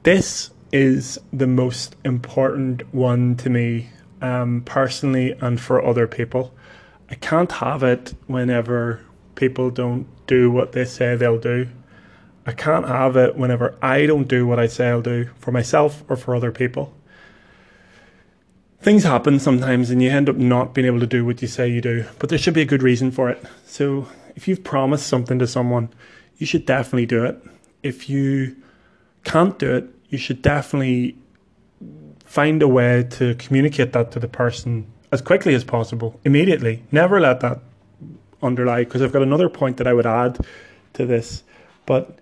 This 0.04 0.52
is 0.72 1.20
the 1.32 1.48
most 1.48 1.96
important 2.04 2.94
one 2.94 3.36
to 3.38 3.50
me 3.50 3.90
um, 4.22 4.62
personally 4.66 5.34
and 5.40 5.60
for 5.60 5.84
other 5.86 6.08
people. 6.08 6.54
I 7.10 7.16
can't 7.16 7.52
have 7.52 7.84
it 7.84 8.14
whenever 8.28 9.02
people 9.36 9.70
don't 9.70 10.08
do 10.28 10.50
what 10.52 10.72
they 10.72 10.86
say 10.86 11.16
they'll 11.16 11.40
do. 11.40 11.68
I 12.46 12.52
can't 12.52 12.88
have 12.88 13.16
it 13.16 13.36
whenever 13.36 13.76
I 13.82 14.06
don't 14.06 14.28
do 14.28 14.46
what 14.46 14.60
I 14.60 14.68
say 14.68 14.90
I'll 14.90 15.02
do 15.02 15.30
for 15.40 15.52
myself 15.52 16.04
or 16.10 16.16
for 16.16 16.36
other 16.36 16.52
people. 16.52 16.94
Things 18.82 19.04
happen 19.04 19.40
sometimes 19.40 19.90
and 19.90 20.04
you 20.04 20.10
end 20.10 20.28
up 20.28 20.36
not 20.36 20.74
being 20.74 20.86
able 20.88 21.00
to 21.00 21.08
do 21.08 21.24
what 21.26 21.42
you 21.42 21.48
say 21.48 21.70
you 21.70 21.80
do, 21.80 22.06
but 22.20 22.30
there 22.30 22.38
should 22.38 22.54
be 22.54 22.62
a 22.62 22.66
good 22.66 22.84
reason 22.84 23.12
for 23.12 23.30
it. 23.30 23.42
So 23.66 24.08
if 24.36 24.48
you've 24.48 24.64
promised 24.64 25.08
something 25.08 25.40
to 25.40 25.48
someone, 25.48 25.90
you 26.38 26.46
should 26.46 26.66
definitely 26.66 27.06
do 27.06 27.24
it. 27.24 27.42
If 27.82 28.10
you 28.10 28.58
can't 29.24 29.58
do 29.58 29.74
it, 29.74 29.86
you 30.10 30.18
should 30.18 30.42
definitely 30.42 31.18
find 32.26 32.62
a 32.62 32.68
way 32.68 33.08
to 33.12 33.36
communicate 33.36 33.94
that 33.94 34.12
to 34.12 34.20
the 34.20 34.28
person 34.28 34.88
as 35.14 35.22
quickly 35.22 35.54
as 35.54 35.64
possible, 35.64 36.20
immediately. 36.26 36.84
Never 36.92 37.20
let 37.20 37.40
that 37.42 37.60
underlie, 38.42 38.84
because 38.84 39.02
I've 39.02 39.14
got 39.14 39.22
another 39.22 39.48
point 39.48 39.78
that 39.78 39.88
I 39.88 39.94
would 39.94 40.08
add 40.08 40.40
to 40.94 41.06
this. 41.06 41.44
But 41.86 42.18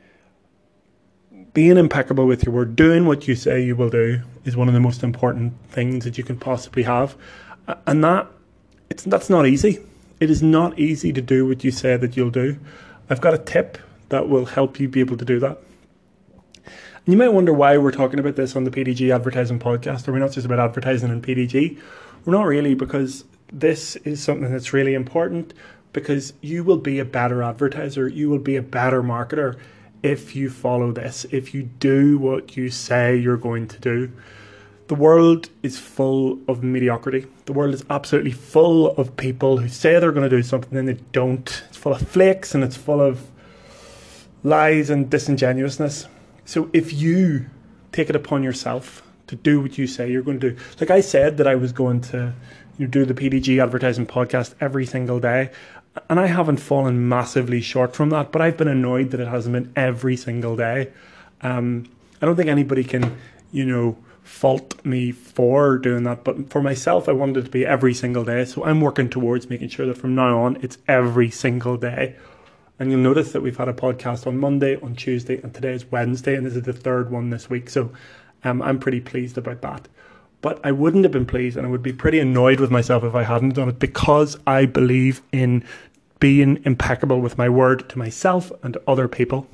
being 1.53 1.77
impeccable 1.77 2.25
with 2.25 2.45
your 2.45 2.53
word, 2.53 2.75
doing 2.75 3.06
what 3.06 3.27
you 3.27 3.36
say 3.36 3.63
you 3.63 3.75
will 3.75 3.89
do, 3.89 4.21
is 4.45 4.56
one 4.56 4.68
of 4.68 4.74
the 4.74 4.80
most 4.80 5.03
important 5.03 5.53
things 5.69 6.06
that 6.06 6.18
you 6.18 6.24
can 6.24 6.38
possibly 6.38 6.83
have, 6.83 7.15
and 7.86 8.03
that 8.03 8.27
it's 8.89 9.03
that's 9.03 9.30
not 9.30 9.45
easy. 9.45 9.80
It 10.19 10.30
is 10.30 10.42
not 10.44 10.77
easy 10.77 11.12
to 11.13 11.21
do 11.21 11.48
what 11.48 11.63
you 11.63 11.71
say 11.71 11.98
that 11.98 12.15
you'll 12.15 12.30
do. 12.30 12.57
I've 13.09 13.21
got 13.21 13.33
a 13.33 13.38
tip 13.38 13.77
that 14.09 14.30
will 14.30 14.45
help 14.45 14.80
you 14.80 14.88
be 14.88 15.00
able 15.00 15.18
to 15.18 15.25
do 15.25 15.39
that. 15.39 15.57
And 16.63 17.13
you 17.13 17.18
might 17.18 17.30
wonder 17.30 17.51
why 17.51 17.77
we're 17.77 17.92
talking 17.92 18.19
about 18.19 18.36
this 18.36 18.56
on 18.56 18.63
the 18.63 18.71
PDG 18.71 19.13
Advertising 19.13 19.59
Podcast. 19.59 20.07
Are 20.07 20.13
we 20.13 20.19
not 20.19 20.31
just 20.31 20.45
about 20.45 20.59
advertising 20.59 21.09
and 21.09 21.24
PDG? 21.24 21.80
We're 22.24 22.33
not 22.33 22.44
really, 22.44 22.75
because 22.75 23.25
this 23.51 23.95
is 23.97 24.21
something 24.21 24.51
that's 24.51 24.74
really 24.74 24.94
important. 24.94 25.54
Because 25.94 26.33
you 26.42 26.63
will 26.63 26.77
be 26.77 27.00
a 27.00 27.06
better 27.06 27.42
advertiser, 27.42 28.07
you 28.07 28.30
will 28.30 28.39
be 28.39 28.56
a 28.56 28.62
better 28.62 29.02
marketer 29.02 29.57
if 30.04 30.36
you 30.36 30.50
follow 30.50 30.92
this, 30.92 31.26
if 31.31 31.54
you 31.54 31.64
do 31.64 32.18
what 32.18 32.58
you 32.58 32.70
say 32.70 33.16
you're 33.16 33.38
going 33.38 33.68
to 33.68 33.80
do. 33.80 34.12
The 34.88 34.96
world 34.96 35.50
is 35.64 35.80
full 35.80 36.40
of 36.48 36.64
mediocrity. 36.64 37.26
The 37.46 37.54
world 37.54 37.74
is 37.74 37.86
absolutely 37.90 38.31
full 38.31 38.92
of 38.98 39.16
people 39.16 39.58
who 39.58 39.70
say 39.70 39.98
they're 40.00 40.12
going 40.12 40.30
to 40.30 40.36
do 40.36 40.44
something 40.44 40.78
and 40.78 40.88
they 40.88 41.00
don't. 41.14 41.64
It's 41.70 41.78
full 41.78 41.94
of 41.94 42.02
flakes 42.02 42.54
and 42.54 42.64
it's 42.64 42.76
full 42.76 43.00
of 43.00 43.26
lies 44.44 44.90
and 44.90 45.10
disingenuousness. 45.10 46.08
So 46.46 46.70
if 46.74 46.92
you 46.92 47.46
take 47.92 48.10
it 48.10 48.16
upon 48.16 48.44
yourself 48.44 49.04
to 49.28 49.36
do 49.36 49.62
what 49.62 49.78
you 49.78 49.88
say 49.88 50.12
you're 50.12 50.24
going 50.24 50.40
to 50.42 50.52
do, 50.52 50.58
like 50.80 50.92
I 50.92 51.00
said 51.00 51.38
that 51.38 51.48
I 51.48 51.56
was 51.56 51.72
going 51.72 52.02
to 52.02 52.34
you 52.78 52.88
do 52.88 53.06
the 53.06 53.14
PDG 53.14 53.62
advertising 53.62 54.08
podcast 54.08 54.56
every 54.60 54.86
single 54.86 55.20
day, 55.20 55.52
and 56.10 56.19
I 56.19 56.28
haven't 56.28 56.57
fallen 56.57 57.07
massively 57.07 57.62
short 57.62 57.95
from 57.95 58.10
that, 58.12 58.31
but 58.31 58.42
I've 58.42 58.57
been 58.57 58.68
annoyed 58.68 59.12
that 59.12 59.19
it 59.19 59.28
hasn't 59.28 59.54
been 59.54 59.74
every 59.76 60.16
single 60.16 60.56
day. 60.56 60.92
Um, 61.42 61.90
I 62.21 62.26
don't 62.26 62.36
think 62.36 62.50
anybody 62.50 62.83
can, 62.83 63.18
you 63.52 63.66
know, 63.66 63.98
fault 64.24 64.86
me 64.86 65.12
for 65.12 65.78
doing 65.78 66.04
that, 66.04 66.24
but 66.24 66.50
for 66.50 66.62
myself, 66.62 67.10
I 67.10 67.12
wanted 67.12 67.38
it 67.38 67.44
to 67.45 67.52
be 67.52 67.66
every 67.66 67.94
single 67.94 68.24
day. 68.24 68.45
So 68.45 68.64
I'm 68.64 68.80
working 68.80 69.10
towards 69.10 69.50
making 69.50 69.69
sure 69.69 69.86
that 69.88 69.98
from 69.98 70.16
now 70.16 70.42
on, 70.42 70.57
it's 70.62 70.78
every 70.88 71.30
single 71.30 71.78
day. 71.78 72.16
And 72.80 72.90
you'll 72.90 73.02
notice 73.02 73.31
that 73.33 73.42
we've 73.42 73.57
had 73.57 73.68
a 73.68 73.74
podcast 73.74 74.26
on 74.26 74.38
Monday, 74.38 74.80
on 74.81 74.95
Tuesday, 74.95 75.42
and 75.42 75.54
today 75.54 75.74
is 75.74 75.92
Wednesday, 75.92 76.36
and 76.36 76.45
this 76.45 76.56
is 76.56 76.64
the 76.64 76.74
third 76.74 77.12
one 77.12 77.30
this 77.30 77.50
week. 77.50 77.69
So 77.69 77.92
um, 78.44 78.62
I'm 78.62 78.80
pretty 78.80 79.02
pleased 79.02 79.38
about 79.38 79.62
that. 79.62 79.88
But 80.42 80.60
I 80.66 80.71
wouldn't 80.71 81.04
have 81.04 81.12
been 81.12 81.26
pleased 81.26 81.56
and 81.56 81.66
I 81.66 81.69
would 81.69 81.83
be 81.83 81.94
pretty 81.94 82.19
annoyed 82.19 82.60
with 82.60 82.71
myself 82.71 83.04
if 83.04 83.14
I 83.14 83.24
hadn't 83.24 83.56
done 83.56 83.69
it 83.69 83.80
because 83.80 84.38
I 84.48 84.66
believe 84.66 85.21
in 85.31 85.64
being 86.19 86.62
impeccable 86.66 87.19
with 87.19 87.38
my 87.38 87.50
word 87.50 87.90
to 87.90 87.98
myself 87.98 88.52
and 88.64 88.74
to 88.74 88.81
other 88.88 89.07
people. 89.07 89.48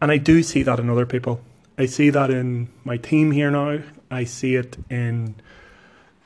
And 0.00 0.10
I 0.10 0.18
do 0.18 0.42
see 0.42 0.62
that 0.64 0.78
in 0.80 0.90
other 0.90 1.06
people. 1.06 1.40
I 1.78 1.86
see 1.86 2.10
that 2.10 2.30
in 2.30 2.68
my 2.84 2.96
team 2.96 3.30
here 3.30 3.50
now. 3.50 3.80
I 4.10 4.24
see 4.24 4.56
it 4.56 4.76
in 4.90 5.36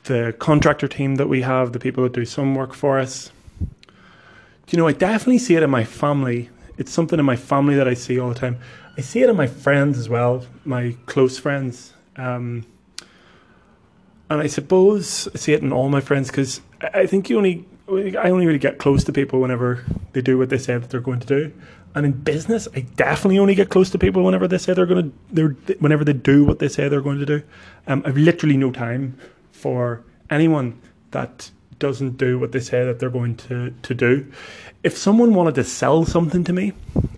the 0.05 0.35
contractor 0.39 0.89
team 0.89 1.17
that 1.17 1.29
we 1.29 1.43
have, 1.43 1.73
the 1.73 1.79
people 1.79 2.03
that 2.05 2.13
do 2.13 2.25
some 2.25 2.55
work 2.55 2.75
for 2.75 2.99
us. 2.99 3.31
Do 3.61 4.77
you 4.77 4.79
know, 4.79 4.89
I 4.89 4.93
definitely 4.93 5.39
see 5.39 5.55
it 5.55 5.63
in 5.63 5.71
my 5.71 5.85
family. 5.85 6.51
It's 6.79 6.91
something 6.91 7.19
in 7.19 7.25
my 7.25 7.37
family 7.37 7.77
that 7.77 7.87
I 7.87 7.95
see 7.95 8.19
all 8.19 8.29
the 8.29 8.35
time. 8.35 8.59
I 8.99 9.03
see 9.03 9.23
it 9.23 9.29
in 9.29 9.37
my 9.37 9.47
friends 9.47 9.99
as 9.99 10.09
well, 10.09 10.45
my 10.65 10.97
close 11.07 11.39
friends. 11.39 11.93
Um, 12.17 12.65
and 14.29 14.41
I 14.41 14.47
suppose 14.47 15.29
I 15.35 15.39
see 15.39 15.53
it 15.53 15.63
in 15.63 15.73
all 15.73 15.89
my 15.89 16.01
friends 16.01 16.29
because 16.29 16.61
I 16.81 17.07
think 17.07 17.31
you 17.31 17.39
only 17.39 17.65
I 17.89 18.31
only 18.31 18.47
really 18.47 18.59
get 18.59 18.79
close 18.79 19.05
to 19.05 19.13
people 19.13 19.41
whenever 19.41 19.85
they 20.13 20.21
do 20.21 20.39
what 20.39 20.51
they 20.51 20.59
say 20.59 20.77
that 20.77 20.91
they're 20.91 21.01
going 21.01 21.21
to 21.21 21.27
do. 21.27 21.53
And 21.95 22.05
in 22.05 22.13
business, 22.13 22.69
I 22.75 22.81
definitely 22.81 23.39
only 23.39 23.55
get 23.55 23.71
close 23.71 23.89
to 23.91 23.99
people 23.99 24.23
whenever 24.23 24.49
they 24.49 24.59
say 24.59 24.75
they're 24.75 24.87
going 24.87 25.11
to. 25.11 25.19
They're 25.33 25.77
whenever 25.79 26.05
they 26.05 26.13
do 26.13 26.45
what 26.45 26.59
they 26.59 26.69
say 26.69 26.89
they're 26.89 27.01
going 27.01 27.21
to 27.21 27.27
do. 27.27 27.43
Um, 27.87 28.03
I've 28.05 28.17
literally 28.17 28.57
no 28.57 28.71
time 28.73 29.17
for 29.53 30.03
anyone 30.29 30.81
that 31.13 31.51
doesn't 31.79 32.17
do 32.17 32.39
what 32.39 32.53
they 32.53 32.61
say 32.61 32.85
that 32.85 32.99
they're 32.99 33.11
going 33.11 33.37
to 33.37 33.71
to 33.71 33.95
do. 33.95 34.31
If 34.83 34.99
someone 34.99 35.35
wanted 35.35 35.55
to 35.55 35.65
sell 35.65 36.05
something 36.05 36.45
to 36.45 36.53
me, 36.53 36.73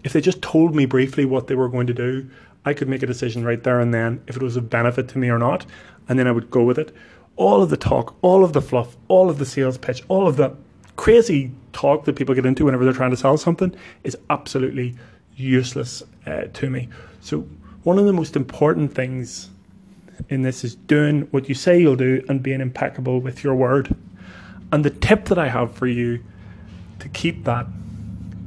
if 0.05 0.13
they 0.13 0.21
just 0.21 0.43
told 0.43 0.75
me 0.75 0.85
briefly 0.85 1.25
what 1.25 1.47
they 1.47 1.55
were 1.55 1.69
going 1.69 1.87
to 1.87 1.95
do, 1.95 2.29
I 2.65 2.75
could 2.75 2.89
make 2.89 3.03
a 3.03 3.07
decision 3.07 3.45
right 3.45 3.63
there 3.63 3.81
and 3.81 3.93
then 3.93 4.23
if 4.27 4.37
it 4.37 4.43
was 4.43 4.57
of 4.57 4.71
benefit 4.71 5.09
to 5.09 5.19
me 5.19 5.29
or 5.29 5.39
not, 5.39 5.67
and 6.09 6.19
then 6.19 6.27
I 6.27 6.33
would 6.33 6.51
go 6.51 6.63
with 6.63 6.79
it. 6.79 6.95
All 7.37 7.63
of 7.63 7.71
the 7.71 7.77
talk, 7.77 8.17
all 8.23 8.43
of 8.43 8.53
the 8.53 8.63
fluff, 8.63 8.97
all 9.09 9.31
of 9.31 9.39
the 9.39 9.47
sales 9.47 9.79
pitch, 9.79 10.03
all 10.09 10.27
of 10.27 10.37
the 10.37 10.57
crazy 10.97 11.53
talk 11.73 12.05
that 12.05 12.17
people 12.17 12.35
get 12.35 12.45
into 12.45 12.65
whenever 12.65 12.85
they're 12.85 12.93
trying 12.93 13.11
to 13.11 13.17
sell 13.17 13.37
something 13.37 13.75
is 14.03 14.17
absolutely 14.31 14.97
useless 15.37 16.03
uh, 16.27 16.43
to 16.53 16.69
me. 16.69 16.89
So, 17.21 17.47
one 17.85 17.99
of 17.99 18.07
the 18.07 18.13
most 18.13 18.35
important 18.35 18.93
things 18.93 19.51
in 20.29 20.43
this 20.43 20.65
is 20.65 20.75
doing 20.75 21.23
what 21.31 21.49
you 21.49 21.55
say 21.55 21.81
you'll 21.81 21.97
do 21.97 22.25
and 22.29 22.43
being 22.43 22.61
impeccable 22.61 23.21
with 23.21 23.45
your 23.45 23.55
word. 23.55 23.95
And 24.73 24.85
the 24.85 24.91
tip 24.91 25.27
that 25.27 25.39
I 25.39 25.49
have 25.49 25.73
for 25.73 25.87
you 25.87 26.23
to 26.99 27.09
keep 27.09 27.45
that 27.45 27.67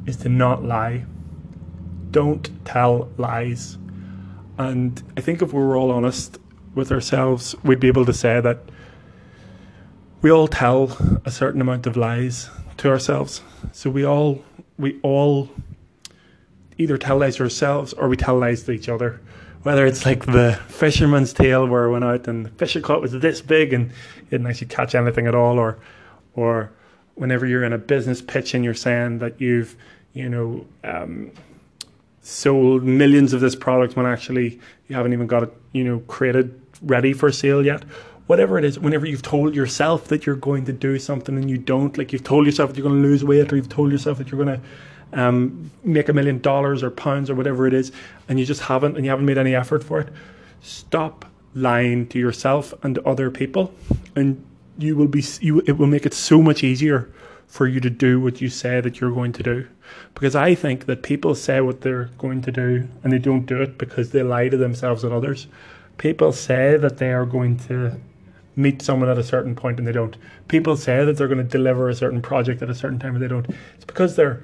is 0.05 0.17
to 0.17 0.29
not 0.29 0.63
lie. 0.63 1.05
Don't 2.11 2.49
tell 2.65 3.09
lies. 3.17 3.77
And 4.57 5.01
I 5.17 5.21
think 5.21 5.41
if 5.41 5.53
we 5.53 5.59
were 5.59 5.77
all 5.77 5.91
honest 5.91 6.37
with 6.73 6.91
ourselves, 6.91 7.55
we'd 7.63 7.79
be 7.79 7.87
able 7.87 8.05
to 8.05 8.13
say 8.13 8.39
that 8.39 8.59
we 10.21 10.31
all 10.31 10.47
tell 10.47 10.97
a 11.25 11.31
certain 11.31 11.61
amount 11.61 11.87
of 11.87 11.97
lies 11.97 12.49
to 12.77 12.89
ourselves. 12.89 13.41
So 13.71 13.89
we 13.89 14.05
all 14.05 14.43
we 14.77 14.99
all 15.03 15.49
either 16.77 16.97
tell 16.97 17.17
lies 17.17 17.35
to 17.37 17.43
ourselves 17.43 17.93
or 17.93 18.07
we 18.07 18.17
tell 18.17 18.37
lies 18.37 18.63
to 18.63 18.71
each 18.71 18.89
other. 18.89 19.19
Whether 19.63 19.85
it's 19.85 20.05
like 20.05 20.25
the 20.25 20.59
fisherman's 20.67 21.33
tale 21.33 21.67
where 21.67 21.87
I 21.87 21.91
went 21.91 22.03
out 22.03 22.27
and 22.27 22.45
the 22.45 22.49
fish 22.49 22.75
I 22.75 22.79
caught 22.79 23.01
was 23.01 23.11
this 23.11 23.41
big 23.41 23.73
and 23.73 23.91
didn't 24.31 24.47
actually 24.47 24.67
catch 24.67 24.95
anything 24.95 25.27
at 25.27 25.35
all, 25.35 25.59
or 25.59 25.77
or 26.33 26.71
whenever 27.15 27.45
you're 27.45 27.63
in 27.63 27.73
a 27.73 27.77
business 27.77 28.21
pitch 28.21 28.55
and 28.55 28.63
you're 28.63 28.73
saying 28.73 29.19
that 29.19 29.39
you've 29.39 29.75
you 30.13 30.29
know 30.29 30.65
um, 30.83 31.31
sold 32.21 32.83
millions 32.83 33.33
of 33.33 33.41
this 33.41 33.55
product 33.55 33.95
when 33.95 34.05
actually 34.05 34.59
you 34.87 34.95
haven't 34.95 35.13
even 35.13 35.27
got 35.27 35.43
it 35.43 35.53
you 35.71 35.83
know 35.83 35.99
created 36.01 36.59
ready 36.81 37.13
for 37.13 37.31
sale 37.31 37.65
yet 37.65 37.83
whatever 38.31 38.57
it 38.57 38.63
is, 38.63 38.79
whenever 38.79 39.05
you've 39.05 39.21
told 39.21 39.53
yourself 39.53 40.07
that 40.07 40.25
you're 40.25 40.37
going 40.37 40.63
to 40.63 40.71
do 40.71 40.97
something 40.97 41.35
and 41.35 41.49
you 41.49 41.57
don't, 41.57 41.97
like 41.97 42.13
you've 42.13 42.23
told 42.23 42.45
yourself 42.45 42.69
that 42.69 42.77
you're 42.77 42.87
going 42.87 43.01
to 43.01 43.05
lose 43.05 43.25
weight 43.25 43.51
or 43.51 43.57
you've 43.57 43.67
told 43.67 43.91
yourself 43.91 44.17
that 44.19 44.31
you're 44.31 44.41
going 44.41 44.57
to 44.57 45.21
um, 45.21 45.69
make 45.83 46.07
a 46.07 46.13
million 46.13 46.39
dollars 46.39 46.81
or 46.81 46.89
pounds 46.89 47.29
or 47.29 47.35
whatever 47.35 47.67
it 47.67 47.73
is, 47.73 47.91
and 48.29 48.39
you 48.39 48.45
just 48.45 48.61
haven't 48.61 48.95
and 48.95 49.03
you 49.03 49.11
haven't 49.11 49.25
made 49.25 49.37
any 49.37 49.53
effort 49.53 49.83
for 49.83 49.99
it, 49.99 50.07
stop 50.61 51.25
lying 51.53 52.07
to 52.07 52.17
yourself 52.17 52.73
and 52.83 52.95
to 52.95 53.05
other 53.05 53.29
people, 53.29 53.73
and 54.15 54.41
you 54.77 54.95
will 54.95 55.09
be 55.09 55.21
you. 55.41 55.61
It 55.67 55.73
will 55.73 55.87
make 55.87 56.05
it 56.05 56.13
so 56.13 56.41
much 56.41 56.63
easier 56.63 57.09
for 57.51 57.67
you 57.67 57.81
to 57.81 57.89
do 57.89 58.17
what 58.17 58.39
you 58.39 58.47
say 58.47 58.79
that 58.79 59.01
you're 59.01 59.11
going 59.11 59.33
to 59.33 59.43
do. 59.43 59.67
Because 60.13 60.37
I 60.37 60.55
think 60.55 60.85
that 60.85 61.03
people 61.03 61.35
say 61.35 61.59
what 61.59 61.81
they're 61.81 62.05
going 62.17 62.41
to 62.43 62.51
do 62.51 62.87
and 63.03 63.11
they 63.11 63.19
don't 63.19 63.45
do 63.45 63.61
it 63.61 63.77
because 63.77 64.11
they 64.11 64.23
lie 64.23 64.47
to 64.47 64.55
themselves 64.55 65.03
and 65.03 65.11
others. 65.11 65.47
People 65.97 66.31
say 66.31 66.77
that 66.77 66.97
they 66.97 67.11
are 67.11 67.25
going 67.25 67.57
to 67.67 67.99
meet 68.55 68.81
someone 68.81 69.09
at 69.09 69.17
a 69.17 69.23
certain 69.23 69.53
point 69.53 69.79
and 69.79 69.85
they 69.85 69.91
don't. 69.91 70.15
People 70.47 70.77
say 70.77 71.03
that 71.03 71.17
they're 71.17 71.27
going 71.27 71.39
to 71.39 71.43
deliver 71.43 71.89
a 71.89 71.93
certain 71.93 72.21
project 72.21 72.61
at 72.61 72.69
a 72.69 72.75
certain 72.75 72.99
time 72.99 73.15
and 73.15 73.23
they 73.23 73.27
don't. 73.27 73.49
It's 73.75 73.83
because 73.85 74.15
they're 74.15 74.41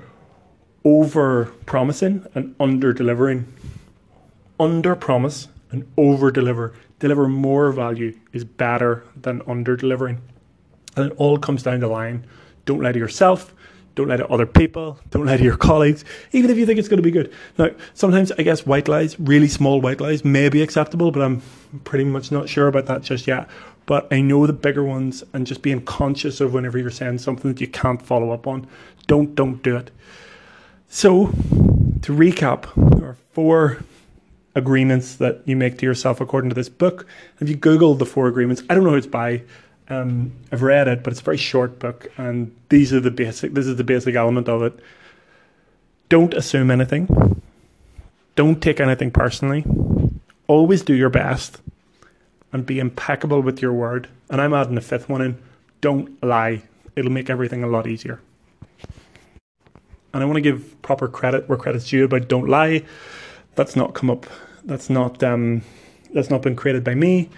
over 0.83 1.45
promising 1.65 2.25
and 2.35 2.55
under 2.59 2.91
delivering. 2.91 3.47
Under 4.59 4.97
promise 4.97 5.47
and 5.71 5.89
over 5.95 6.29
deliver. 6.29 6.73
Deliver 6.99 7.29
more 7.29 7.71
value 7.71 8.19
is 8.33 8.43
better 8.43 9.05
than 9.15 9.41
under 9.47 9.77
delivering. 9.77 10.21
And 10.97 11.09
it 11.09 11.15
all 11.17 11.37
comes 11.37 11.63
down 11.63 11.79
the 11.79 11.87
line. 11.87 12.27
Don't 12.67 12.81
lie 12.81 12.91
to 12.91 12.99
yourself. 12.99 13.55
Don't 13.95 14.09
lie 14.09 14.17
to 14.17 14.27
other 14.27 14.45
people. 14.45 14.99
Don't 15.09 15.25
lie 15.25 15.37
to 15.37 15.43
your 15.43 15.57
colleagues, 15.57 16.05
even 16.31 16.51
if 16.51 16.57
you 16.57 16.67
think 16.67 16.77
it's 16.77 16.87
going 16.87 16.99
to 16.99 17.03
be 17.03 17.09
good. 17.09 17.33
Now, 17.57 17.69
sometimes 17.95 18.31
I 18.33 18.43
guess 18.43 18.63
white 18.63 18.87
lies, 18.87 19.19
really 19.19 19.47
small 19.47 19.81
white 19.81 19.99
lies, 19.99 20.23
may 20.23 20.49
be 20.49 20.61
acceptable, 20.61 21.11
but 21.11 21.23
I'm 21.23 21.41
pretty 21.83 22.03
much 22.03 22.31
not 22.31 22.47
sure 22.47 22.67
about 22.67 22.85
that 22.85 23.01
just 23.01 23.25
yet. 23.25 23.49
But 23.87 24.07
I 24.11 24.21
know 24.21 24.45
the 24.45 24.53
bigger 24.53 24.83
ones 24.83 25.23
and 25.33 25.47
just 25.47 25.63
being 25.63 25.81
conscious 25.83 26.41
of 26.41 26.53
whenever 26.53 26.77
you're 26.77 26.91
saying 26.91 27.17
something 27.19 27.51
that 27.51 27.59
you 27.61 27.67
can't 27.67 27.99
follow 27.99 28.29
up 28.29 28.45
on. 28.45 28.67
Don't 29.07 29.33
don't 29.33 29.63
do 29.63 29.75
it. 29.77 29.89
So 30.89 31.27
to 31.27 32.13
recap, 32.13 32.67
there 32.99 33.09
are 33.09 33.17
four 33.31 33.79
agreements 34.53 35.15
that 35.15 35.41
you 35.45 35.55
make 35.55 35.77
to 35.77 35.85
yourself 35.85 36.19
according 36.21 36.49
to 36.49 36.55
this 36.55 36.69
book. 36.69 37.07
If 37.39 37.47
you 37.47 37.55
Google 37.55 37.95
the 37.95 38.05
four 38.05 38.27
agreements, 38.27 38.61
I 38.69 38.75
don't 38.75 38.83
know 38.83 38.91
who 38.91 38.97
it's 38.97 39.07
by. 39.07 39.43
Um, 39.89 40.33
I've 40.51 40.63
read 40.63 40.87
it, 40.87 41.03
but 41.03 41.13
it's 41.13 41.21
a 41.21 41.23
very 41.23 41.37
short 41.37 41.79
book, 41.79 42.07
and 42.17 42.53
these 42.69 42.93
are 42.93 42.99
the 42.99 43.11
basic. 43.11 43.53
This 43.53 43.67
is 43.67 43.77
the 43.77 43.83
basic 43.83 44.15
element 44.15 44.49
of 44.49 44.61
it. 44.63 44.79
Don't 46.09 46.33
assume 46.33 46.71
anything. 46.71 47.41
Don't 48.35 48.61
take 48.61 48.79
anything 48.79 49.11
personally. 49.11 49.65
Always 50.47 50.81
do 50.81 50.93
your 50.93 51.09
best 51.09 51.61
and 52.53 52.65
be 52.65 52.79
impeccable 52.79 53.41
with 53.41 53.61
your 53.61 53.73
word. 53.73 54.07
And 54.29 54.41
I'm 54.41 54.53
adding 54.53 54.77
a 54.77 54.81
fifth 54.81 55.09
one 55.09 55.21
in 55.21 55.37
don't 55.81 56.21
lie. 56.23 56.63
It'll 56.95 57.11
make 57.11 57.29
everything 57.29 57.63
a 57.63 57.67
lot 57.67 57.87
easier. 57.87 58.19
And 60.13 60.23
I 60.23 60.25
want 60.25 60.35
to 60.35 60.41
give 60.41 60.81
proper 60.81 61.07
credit 61.07 61.47
where 61.47 61.57
credit's 61.57 61.89
due 61.89 62.05
about 62.05 62.27
don't 62.27 62.47
lie. 62.47 62.83
That's 63.55 63.75
not 63.75 63.93
come 63.93 64.09
up. 64.09 64.25
That's 64.63 64.89
not 64.89 65.21
um, 65.23 65.61
that's 66.13 66.29
not 66.29 66.41
been 66.41 66.55
created 66.55 66.83
by 66.83 66.95
me. 66.95 67.29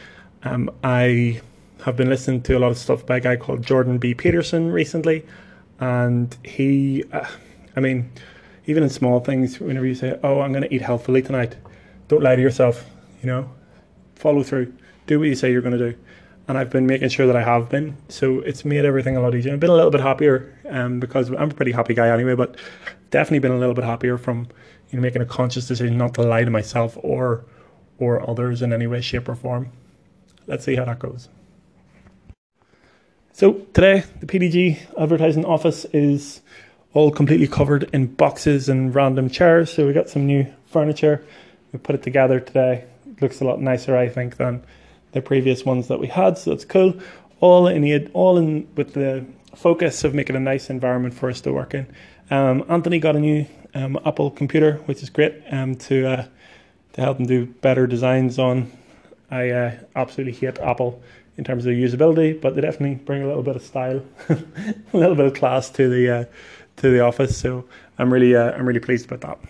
Um, 0.43 0.69
I 0.83 1.41
have 1.85 1.95
been 1.95 2.09
listening 2.09 2.41
to 2.43 2.57
a 2.57 2.59
lot 2.59 2.71
of 2.71 2.77
stuff 2.77 3.05
by 3.05 3.17
a 3.17 3.19
guy 3.19 3.35
called 3.35 3.63
Jordan 3.65 3.97
B. 3.97 4.13
Peterson 4.13 4.71
recently, 4.71 5.25
and 5.79 6.35
he, 6.43 7.03
uh, 7.11 7.27
I 7.75 7.79
mean, 7.79 8.11
even 8.65 8.83
in 8.83 8.89
small 8.89 9.19
things, 9.19 9.59
whenever 9.59 9.85
you 9.85 9.95
say, 9.95 10.19
"Oh, 10.23 10.41
I'm 10.41 10.51
going 10.51 10.63
to 10.63 10.73
eat 10.73 10.81
healthfully 10.81 11.21
tonight," 11.21 11.55
don't 12.07 12.21
lie 12.21 12.35
to 12.35 12.41
yourself. 12.41 12.89
You 13.21 13.27
know, 13.27 13.49
follow 14.15 14.43
through 14.43 14.73
do 15.09 15.19
what 15.19 15.27
you 15.27 15.35
say 15.35 15.51
you're 15.51 15.61
going 15.61 15.77
to 15.77 15.91
do. 15.91 15.97
And 16.47 16.57
I've 16.57 16.69
been 16.69 16.85
making 16.85 17.09
sure 17.09 17.27
that 17.27 17.35
I 17.35 17.43
have 17.43 17.67
been. 17.69 17.97
So 18.09 18.39
it's 18.39 18.63
made 18.63 18.85
everything 18.85 19.17
a 19.17 19.21
lot 19.21 19.35
easier. 19.35 19.53
I've 19.53 19.59
been 19.59 19.69
a 19.69 19.75
little 19.75 19.91
bit 19.91 20.01
happier 20.01 20.57
um, 20.69 20.99
because 20.99 21.29
I'm 21.29 21.51
a 21.51 21.53
pretty 21.53 21.71
happy 21.71 21.93
guy 21.93 22.09
anyway, 22.09 22.35
but 22.35 22.55
definitely 23.11 23.39
been 23.39 23.51
a 23.51 23.57
little 23.57 23.75
bit 23.75 23.83
happier 23.83 24.17
from 24.17 24.47
you 24.89 24.97
know 24.97 25.01
making 25.01 25.21
a 25.21 25.25
conscious 25.25 25.67
decision 25.67 25.97
not 25.97 26.13
to 26.15 26.21
lie 26.21 26.43
to 26.43 26.51
myself 26.51 26.97
or 27.01 27.43
or 27.97 28.27
others 28.29 28.61
in 28.61 28.71
any 28.71 28.87
way, 28.87 29.01
shape, 29.01 29.27
or 29.27 29.35
form. 29.35 29.71
Let's 30.47 30.63
see 30.63 30.75
how 30.75 30.85
that 30.85 30.99
goes. 30.99 31.27
So 33.39 33.53
today, 33.53 34.03
the 34.19 34.25
PDG 34.25 34.79
advertising 35.01 35.45
office 35.45 35.85
is 35.93 36.41
all 36.93 37.09
completely 37.09 37.47
covered 37.47 37.89
in 37.93 38.07
boxes 38.07 38.67
and 38.67 38.93
random 38.93 39.29
chairs. 39.29 39.71
So 39.71 39.87
we 39.87 39.93
got 39.93 40.09
some 40.09 40.25
new 40.25 40.45
furniture. 40.65 41.23
We 41.71 41.79
put 41.79 41.95
it 41.95 42.03
together 42.03 42.41
today. 42.41 42.83
It 43.07 43.21
looks 43.21 43.39
a 43.39 43.45
lot 43.45 43.61
nicer, 43.61 43.95
I 43.95 44.09
think, 44.09 44.35
than 44.35 44.61
the 45.13 45.21
previous 45.21 45.63
ones 45.63 45.87
that 45.87 46.01
we 46.01 46.07
had. 46.07 46.37
So 46.37 46.49
that's 46.49 46.65
cool. 46.65 46.99
All 47.39 47.65
in 47.67 47.81
the, 47.81 48.07
all 48.07 48.37
in 48.37 48.67
with 48.75 48.93
the 48.93 49.25
focus 49.55 50.03
of 50.03 50.13
making 50.13 50.35
a 50.35 50.41
nice 50.41 50.69
environment 50.69 51.13
for 51.13 51.29
us 51.29 51.39
to 51.39 51.53
work 51.53 51.73
in. 51.73 51.87
Um, 52.29 52.65
Anthony 52.67 52.99
got 52.99 53.15
a 53.15 53.19
new 53.19 53.45
um, 53.73 53.97
Apple 54.05 54.31
computer, 54.31 54.73
which 54.85 55.01
is 55.01 55.09
great 55.09 55.41
um, 55.49 55.75
to 55.75 56.07
uh, 56.07 56.25
to 56.91 57.01
help 57.01 57.21
him 57.21 57.25
do 57.25 57.45
better 57.45 57.87
designs 57.87 58.37
on. 58.37 58.69
I 59.31 59.49
uh, 59.49 59.71
absolutely 59.95 60.33
hate 60.33 60.59
Apple 60.59 61.01
in 61.37 61.43
terms 61.43 61.65
of 61.65 61.73
usability, 61.73 62.39
but 62.39 62.55
they 62.55 62.61
definitely 62.61 62.95
bring 62.95 63.23
a 63.23 63.27
little 63.27 63.43
bit 63.43 63.55
of 63.55 63.61
style, 63.61 64.03
a 64.29 64.97
little 64.97 65.15
bit 65.15 65.25
of 65.25 65.33
class 65.33 65.69
to 65.71 65.89
the 65.89 66.09
uh, 66.09 66.25
to 66.77 66.89
the 66.89 66.99
office. 66.99 67.37
So 67.37 67.65
I'm 67.97 68.11
really 68.11 68.35
uh, 68.35 68.51
I'm 68.51 68.67
really 68.67 68.79
pleased 68.79 69.09
about 69.09 69.21
that. 69.21 69.49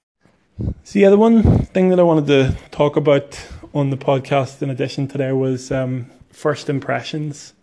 So 0.83 0.99
yeah, 0.99 1.09
the 1.09 1.17
one 1.17 1.65
thing 1.65 1.89
that 1.89 1.99
I 1.99 2.03
wanted 2.03 2.27
to 2.27 2.57
talk 2.71 2.95
about 2.95 3.41
on 3.73 3.89
the 3.89 3.97
podcast 3.97 4.61
in 4.61 4.69
addition 4.69 5.07
today 5.07 5.31
was 5.31 5.71
um, 5.71 6.07
first 6.31 6.69
impressions. 6.69 7.53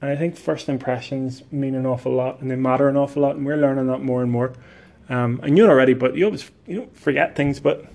And 0.00 0.10
I 0.10 0.16
think 0.16 0.36
first 0.36 0.68
impressions 0.68 1.42
mean 1.50 1.74
an 1.74 1.86
awful 1.86 2.12
lot 2.12 2.40
and 2.40 2.50
they 2.50 2.56
matter 2.56 2.88
an 2.88 2.96
awful 2.96 3.22
lot. 3.22 3.36
And 3.36 3.46
we're 3.46 3.56
learning 3.56 3.86
that 3.88 4.02
more 4.02 4.22
and 4.22 4.30
more. 4.30 4.52
Um, 5.08 5.40
I 5.42 5.48
knew 5.48 5.64
it 5.64 5.70
already, 5.70 5.94
but 5.94 6.16
you 6.16 6.26
always 6.26 6.50
you 6.66 6.80
know 6.80 6.88
forget 6.92 7.34
things. 7.34 7.60
But 7.60 7.86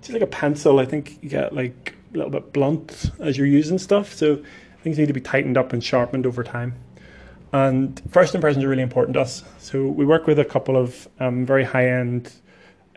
just 0.00 0.12
like 0.12 0.22
a 0.22 0.26
pencil, 0.26 0.78
I 0.78 0.84
think 0.84 1.18
you 1.22 1.28
get 1.28 1.54
like 1.54 1.93
a 2.14 2.16
little 2.16 2.30
bit 2.30 2.52
blunt 2.52 3.10
as 3.18 3.36
you're 3.36 3.46
using 3.46 3.78
stuff. 3.78 4.14
So 4.14 4.42
things 4.82 4.98
need 4.98 5.08
to 5.08 5.12
be 5.12 5.20
tightened 5.20 5.56
up 5.58 5.72
and 5.72 5.82
sharpened 5.82 6.26
over 6.26 6.44
time. 6.44 6.74
And 7.52 8.00
first 8.10 8.34
impressions 8.34 8.64
are 8.64 8.68
really 8.68 8.82
important 8.82 9.14
to 9.14 9.20
us. 9.20 9.44
So 9.58 9.86
we 9.86 10.04
work 10.04 10.26
with 10.26 10.38
a 10.38 10.44
couple 10.44 10.76
of 10.76 11.08
um, 11.20 11.46
very 11.46 11.64
high 11.64 11.88
end 11.88 12.32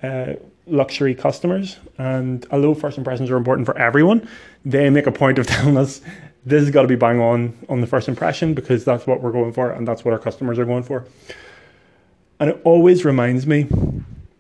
uh, 0.02 0.34
luxury 0.66 1.16
customers. 1.16 1.78
And 1.98 2.46
although 2.52 2.74
first 2.74 2.98
impressions 2.98 3.30
are 3.30 3.38
important 3.38 3.66
for 3.66 3.78
everyone, 3.78 4.28
they 4.66 4.90
make 4.90 5.08
a 5.08 5.12
point 5.12 5.40
of 5.40 5.48
telling 5.48 5.78
us 5.78 6.02
this 6.46 6.64
has 6.64 6.72
got 6.72 6.84
to 6.84 6.88
be 6.88 6.96
bang 6.96 7.20
on 7.20 7.58
on 7.70 7.82
the 7.82 7.88
first 7.88 8.08
impression 8.08 8.54
because 8.54 8.86
that's 8.86 9.06
what 9.06 9.22
we're 9.22 9.32
going 9.32 9.54
for 9.54 9.72
and 9.72 9.88
that's 9.88 10.06
what 10.06 10.14
our 10.14 10.20
customers 10.20 10.58
are 10.58 10.66
going 10.66 10.84
for. 10.84 11.06
And 12.40 12.52
it 12.52 12.62
always 12.64 13.04
reminds 13.04 13.48
me 13.48 13.64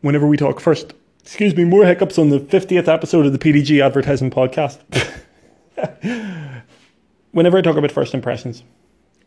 whenever 0.01 0.27
we 0.27 0.37
talk 0.37 0.59
first, 0.59 0.93
excuse 1.27 1.53
me, 1.57 1.65
more 1.65 1.85
hiccups 1.85 2.17
on 2.17 2.29
the 2.29 2.39
50th 2.39 2.87
episode 2.87 3.25
of 3.25 3.33
the 3.33 3.37
PDG 3.37 3.85
advertising 3.85 4.31
podcast. 4.31 4.79
whenever 7.31 7.57
I 7.57 7.61
talk 7.61 7.75
about 7.75 7.91
first 7.91 8.13
impressions, 8.13 8.63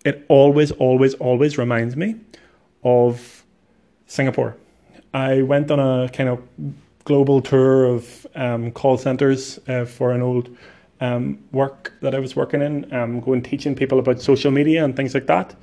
it 0.03 0.25
always, 0.29 0.71
always, 0.73 1.13
always 1.17 1.59
reminds 1.59 1.97
me 1.97 2.17
of 2.83 3.45
Singapore. 4.07 4.57
I 5.13 5.43
went 5.43 5.71
on 5.71 5.79
a 5.79 6.09
kind 6.09 6.31
of 6.31 6.43
global 7.05 7.43
tour 7.43 7.85
of 7.85 8.27
um, 8.35 8.71
call 8.71 8.97
centers 8.97 9.61
uh, 9.69 9.85
for 9.85 10.13
an 10.13 10.23
old 10.23 10.57
um, 11.03 11.39
work 11.53 11.93
that 12.01 12.15
I 12.15 12.19
was 12.19 12.35
working 12.35 12.63
in, 12.63 12.91
um, 12.95 13.21
going 13.21 13.43
teaching 13.43 13.75
people 13.75 13.99
about 13.99 14.23
social 14.23 14.51
media 14.51 14.83
and 14.87 14.97
things 14.97 15.13
like 15.13 15.27
that. 15.27 15.55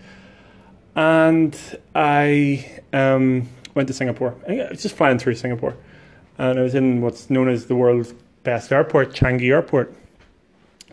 And 0.95 1.57
I 1.95 2.79
um, 2.93 3.49
went 3.73 3.87
to 3.87 3.93
Singapore. 3.95 4.35
I 4.47 4.67
was 4.69 4.83
just 4.83 4.95
flying 4.95 5.17
through 5.17 5.33
Singapore, 5.33 5.75
and 6.37 6.59
I 6.59 6.61
was 6.61 6.75
in 6.75 7.01
what's 7.01 7.29
known 7.29 7.49
as 7.49 7.65
the 7.65 7.75
world's 7.75 8.13
best 8.43 8.71
airport, 8.71 9.13
Changi 9.13 9.49
Airport. 9.49 9.93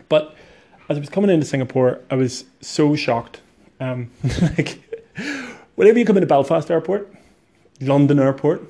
But 0.09 0.35
as 0.89 0.97
I 0.97 0.99
was 0.99 1.09
coming 1.09 1.29
into 1.29 1.45
Singapore, 1.45 2.01
I 2.09 2.15
was 2.15 2.45
so 2.61 2.95
shocked. 2.95 3.41
Um, 3.79 4.11
like, 4.41 4.79
whenever 5.75 5.99
you 5.99 6.05
come 6.05 6.17
into 6.17 6.27
Belfast 6.27 6.69
Airport, 6.69 7.13
London 7.81 8.19
Airport, 8.19 8.63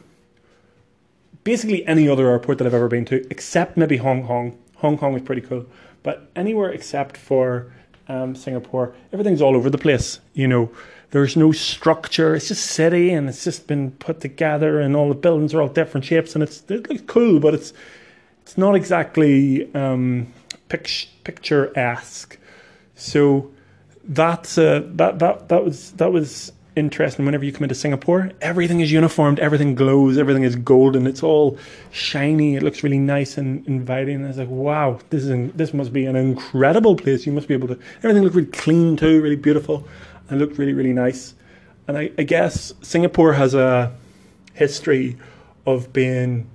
basically 1.43 1.85
any 1.85 2.09
other 2.09 2.27
airport 2.29 2.57
that 2.57 2.67
I've 2.67 2.73
ever 2.73 2.87
been 2.87 3.05
to, 3.05 3.25
except 3.29 3.77
maybe 3.77 3.97
Hong 3.97 4.25
Kong, 4.25 4.57
Hong 4.77 4.97
Kong 4.97 5.13
was 5.13 5.21
pretty 5.21 5.41
cool. 5.41 5.65
But 6.03 6.29
anywhere 6.35 6.69
except 6.69 7.17
for 7.17 7.71
um, 8.07 8.35
Singapore, 8.35 8.93
everything's 9.11 9.41
all 9.41 9.55
over 9.55 9.69
the 9.69 9.77
place. 9.77 10.19
You 10.33 10.47
know, 10.47 10.69
there's 11.11 11.35
no 11.35 11.51
structure. 11.51 12.35
It's 12.35 12.47
just 12.47 12.65
city, 12.65 13.11
and 13.11 13.29
it's 13.29 13.43
just 13.43 13.67
been 13.67 13.91
put 13.91 14.19
together, 14.21 14.79
and 14.79 14.95
all 14.95 15.09
the 15.09 15.15
buildings 15.15 15.53
are 15.53 15.61
all 15.61 15.67
different 15.67 16.05
shapes, 16.05 16.35
and 16.35 16.43
it's 16.43 16.63
it 16.69 16.89
looks 16.89 17.03
cool, 17.07 17.39
but 17.39 17.53
it's 17.53 17.73
it's 18.41 18.57
not 18.57 18.75
exactly 18.75 19.73
um, 19.73 20.27
picturesque. 20.69 22.37
So 22.95 23.51
that's 24.03 24.57
uh, 24.57 24.83
that 24.93 25.19
that 25.19 25.49
that 25.49 25.63
was 25.63 25.91
that 25.93 26.11
was 26.11 26.51
interesting 26.75 27.25
whenever 27.25 27.45
you 27.45 27.51
come 27.51 27.63
into 27.63 27.75
Singapore. 27.75 28.31
Everything 28.41 28.79
is 28.79 28.91
uniformed, 28.91 29.39
everything 29.39 29.75
glows, 29.75 30.17
everything 30.17 30.43
is 30.43 30.55
golden. 30.55 31.07
It's 31.07 31.23
all 31.23 31.57
shiny. 31.91 32.55
It 32.55 32.63
looks 32.63 32.83
really 32.83 32.99
nice 32.99 33.37
and 33.37 33.65
inviting. 33.67 34.15
And 34.15 34.27
was 34.27 34.37
like, 34.37 34.49
wow, 34.49 34.99
this 35.09 35.23
is 35.23 35.29
an, 35.29 35.51
this 35.55 35.73
must 35.73 35.93
be 35.93 36.05
an 36.05 36.15
incredible 36.15 36.95
place. 36.95 37.25
You 37.25 37.31
must 37.31 37.47
be 37.47 37.53
able 37.53 37.67
to. 37.69 37.79
Everything 37.97 38.23
looked 38.23 38.35
really 38.35 38.49
clean 38.49 38.97
too, 38.97 39.21
really 39.21 39.35
beautiful, 39.35 39.87
and 40.29 40.39
looked 40.39 40.57
really 40.57 40.73
really 40.73 40.93
nice. 40.93 41.33
And 41.87 41.97
I, 41.97 42.11
I 42.17 42.23
guess 42.23 42.73
Singapore 42.81 43.33
has 43.33 43.53
a 43.53 43.95
history 44.53 45.17
of 45.65 45.93
being, 45.93 46.49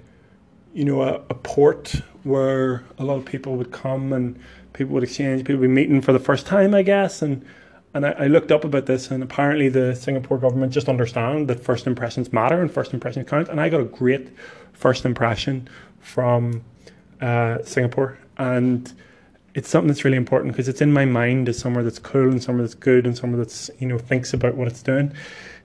you 0.74 0.84
know, 0.84 1.02
a, 1.02 1.14
a 1.30 1.34
port 1.34 2.02
where 2.24 2.84
a 2.98 3.04
lot 3.04 3.16
of 3.16 3.24
people 3.24 3.56
would 3.56 3.70
come 3.70 4.12
and 4.12 4.38
people 4.72 4.94
would 4.94 5.02
exchange, 5.02 5.42
people 5.42 5.60
would 5.60 5.68
be 5.68 5.72
meeting 5.72 6.00
for 6.00 6.12
the 6.12 6.18
first 6.18 6.46
time, 6.46 6.74
I 6.74 6.82
guess, 6.82 7.22
and 7.22 7.44
and 7.94 8.06
I, 8.06 8.10
I, 8.12 8.26
looked 8.26 8.52
up 8.52 8.64
about 8.64 8.86
this, 8.86 9.10
and 9.10 9.22
apparently 9.22 9.68
the 9.68 9.94
Singapore 9.94 10.38
government 10.38 10.72
just 10.72 10.88
understand 10.88 11.48
that 11.48 11.62
first 11.62 11.86
impressions 11.86 12.32
matter 12.32 12.60
and 12.60 12.70
first 12.70 12.94
impressions 12.94 13.28
count. 13.28 13.48
And 13.48 13.60
I 13.60 13.68
got 13.68 13.80
a 13.80 13.84
great 13.84 14.28
first 14.72 15.04
impression 15.04 15.68
from 16.00 16.62
uh, 17.20 17.58
Singapore, 17.64 18.18
and 18.38 18.92
it's 19.54 19.68
something 19.68 19.88
that's 19.88 20.04
really 20.04 20.16
important 20.16 20.52
because 20.52 20.68
it's 20.68 20.80
in 20.80 20.92
my 20.92 21.04
mind 21.04 21.48
as 21.48 21.58
somewhere 21.58 21.82
that's 21.82 21.98
cool 21.98 22.30
and 22.30 22.42
somewhere 22.42 22.62
that's 22.62 22.74
good 22.74 23.06
and 23.06 23.16
somewhere 23.16 23.38
that's 23.38 23.70
you 23.80 23.86
know 23.88 23.98
thinks 23.98 24.32
about 24.32 24.54
what 24.54 24.68
it's 24.68 24.82
doing. 24.82 25.12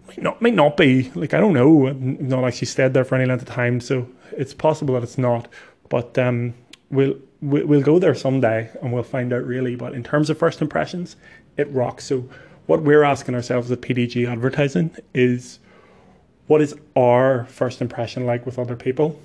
Might 0.08 0.22
not 0.22 0.42
might 0.42 0.56
not 0.56 0.78
be 0.78 1.12
like 1.16 1.34
I 1.34 1.40
don't 1.40 1.54
know. 1.54 1.88
I've 1.88 2.02
not 2.02 2.44
actually 2.44 2.68
stayed 2.68 2.94
there 2.94 3.06
for 3.06 3.16
any 3.16 3.26
length 3.26 3.44
of 3.44 3.50
time, 3.50 3.80
so 3.80 4.08
it's 4.32 4.54
possible 4.54 4.96
that 4.96 5.04
it's 5.04 5.18
not. 5.18 5.48
But 5.90 6.18
um, 6.18 6.56
we'll 6.90 7.16
we'll 7.42 7.82
go 7.82 8.00
there 8.00 8.16
someday 8.16 8.72
and 8.82 8.92
we'll 8.92 9.04
find 9.04 9.32
out 9.32 9.44
really. 9.46 9.76
But 9.76 9.94
in 9.94 10.04
terms 10.04 10.30
of 10.30 10.38
first 10.38 10.62
impressions, 10.62 11.16
it 11.58 11.72
rocks. 11.72 12.06
So 12.06 12.28
what 12.66 12.82
we're 12.82 13.04
asking 13.04 13.36
ourselves 13.36 13.72
at 13.72 13.82
PDG 13.82 14.28
Advertising 14.28 14.96
is 15.14 15.60
what 16.48 16.62
is 16.62 16.76
our 16.96 17.46
first 17.46 17.82
impression 17.82 18.26
like 18.26 18.46
with 18.46 18.60
other 18.60 18.76
people? 18.76 19.20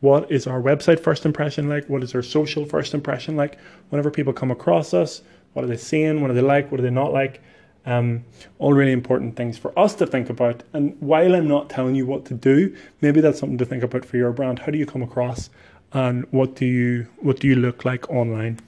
What 0.00 0.30
is 0.30 0.46
our 0.46 0.60
website 0.60 1.00
first 1.00 1.26
impression 1.26 1.68
like? 1.68 1.88
What 1.88 2.02
is 2.02 2.14
our 2.14 2.22
social 2.22 2.64
first 2.64 2.94
impression 2.94 3.36
like? 3.36 3.58
Whenever 3.90 4.10
people 4.10 4.32
come 4.32 4.50
across 4.50 4.94
us, 4.94 5.22
what 5.52 5.64
are 5.64 5.68
they 5.68 5.76
seeing? 5.76 6.20
What 6.20 6.28
do 6.28 6.34
they 6.34 6.40
like? 6.40 6.70
What 6.70 6.78
do 6.78 6.82
they 6.82 6.90
not 6.90 7.12
like? 7.12 7.42
Um, 7.86 8.24
all 8.58 8.72
really 8.72 8.92
important 8.92 9.36
things 9.36 9.58
for 9.58 9.76
us 9.78 9.94
to 9.96 10.06
think 10.06 10.30
about. 10.30 10.62
And 10.72 10.96
while 11.00 11.34
I'm 11.34 11.48
not 11.48 11.70
telling 11.70 11.94
you 11.94 12.06
what 12.06 12.24
to 12.26 12.34
do, 12.34 12.74
maybe 13.00 13.20
that's 13.20 13.38
something 13.38 13.58
to 13.58 13.64
think 13.64 13.82
about 13.82 14.04
for 14.04 14.16
your 14.16 14.32
brand. 14.32 14.60
How 14.60 14.72
do 14.72 14.78
you 14.78 14.86
come 14.86 15.02
across, 15.02 15.50
and 15.92 16.24
what 16.30 16.56
do 16.56 16.66
you 16.66 17.06
what 17.20 17.40
do 17.40 17.48
you 17.48 17.56
look 17.56 17.84
like 17.84 18.08
online? 18.10 18.60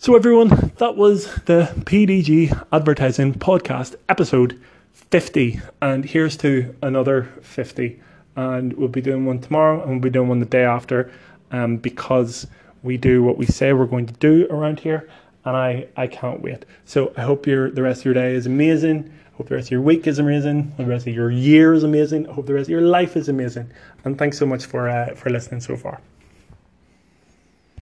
So, 0.00 0.14
everyone, 0.14 0.50
that 0.76 0.94
was 0.94 1.26
the 1.46 1.72
PDG 1.80 2.66
Advertising 2.70 3.34
Podcast 3.34 3.96
episode 4.08 4.62
50. 4.92 5.60
And 5.82 6.04
here's 6.04 6.36
to 6.36 6.72
another 6.82 7.24
50. 7.42 8.00
And 8.36 8.74
we'll 8.74 8.86
be 8.86 9.00
doing 9.00 9.26
one 9.26 9.40
tomorrow 9.40 9.82
and 9.82 9.90
we'll 9.90 10.00
be 10.00 10.10
doing 10.10 10.28
one 10.28 10.38
the 10.38 10.46
day 10.46 10.62
after 10.62 11.10
um, 11.50 11.78
because 11.78 12.46
we 12.84 12.96
do 12.96 13.24
what 13.24 13.38
we 13.38 13.46
say 13.46 13.72
we're 13.72 13.86
going 13.86 14.06
to 14.06 14.14
do 14.14 14.46
around 14.50 14.78
here. 14.78 15.10
And 15.44 15.56
I, 15.56 15.88
I 15.96 16.06
can't 16.06 16.42
wait. 16.42 16.64
So, 16.84 17.12
I 17.16 17.22
hope 17.22 17.44
your 17.48 17.68
the 17.68 17.82
rest 17.82 18.02
of 18.02 18.04
your 18.04 18.14
day 18.14 18.36
is 18.36 18.46
amazing. 18.46 19.12
I 19.34 19.36
hope 19.36 19.48
the 19.48 19.56
rest 19.56 19.66
of 19.66 19.72
your 19.72 19.82
week 19.82 20.06
is 20.06 20.20
amazing. 20.20 20.74
the 20.76 20.86
rest 20.86 21.08
of 21.08 21.12
your 21.12 21.32
year 21.32 21.74
is 21.74 21.82
amazing. 21.82 22.28
I 22.28 22.34
hope 22.34 22.46
the 22.46 22.54
rest 22.54 22.66
of 22.66 22.70
your 22.70 22.82
life 22.82 23.16
is 23.16 23.28
amazing. 23.28 23.68
And 24.04 24.16
thanks 24.16 24.38
so 24.38 24.46
much 24.46 24.64
for 24.64 24.88
uh, 24.88 25.16
for 25.16 25.30
listening 25.30 25.60
so 25.60 25.76
far. 25.76 26.00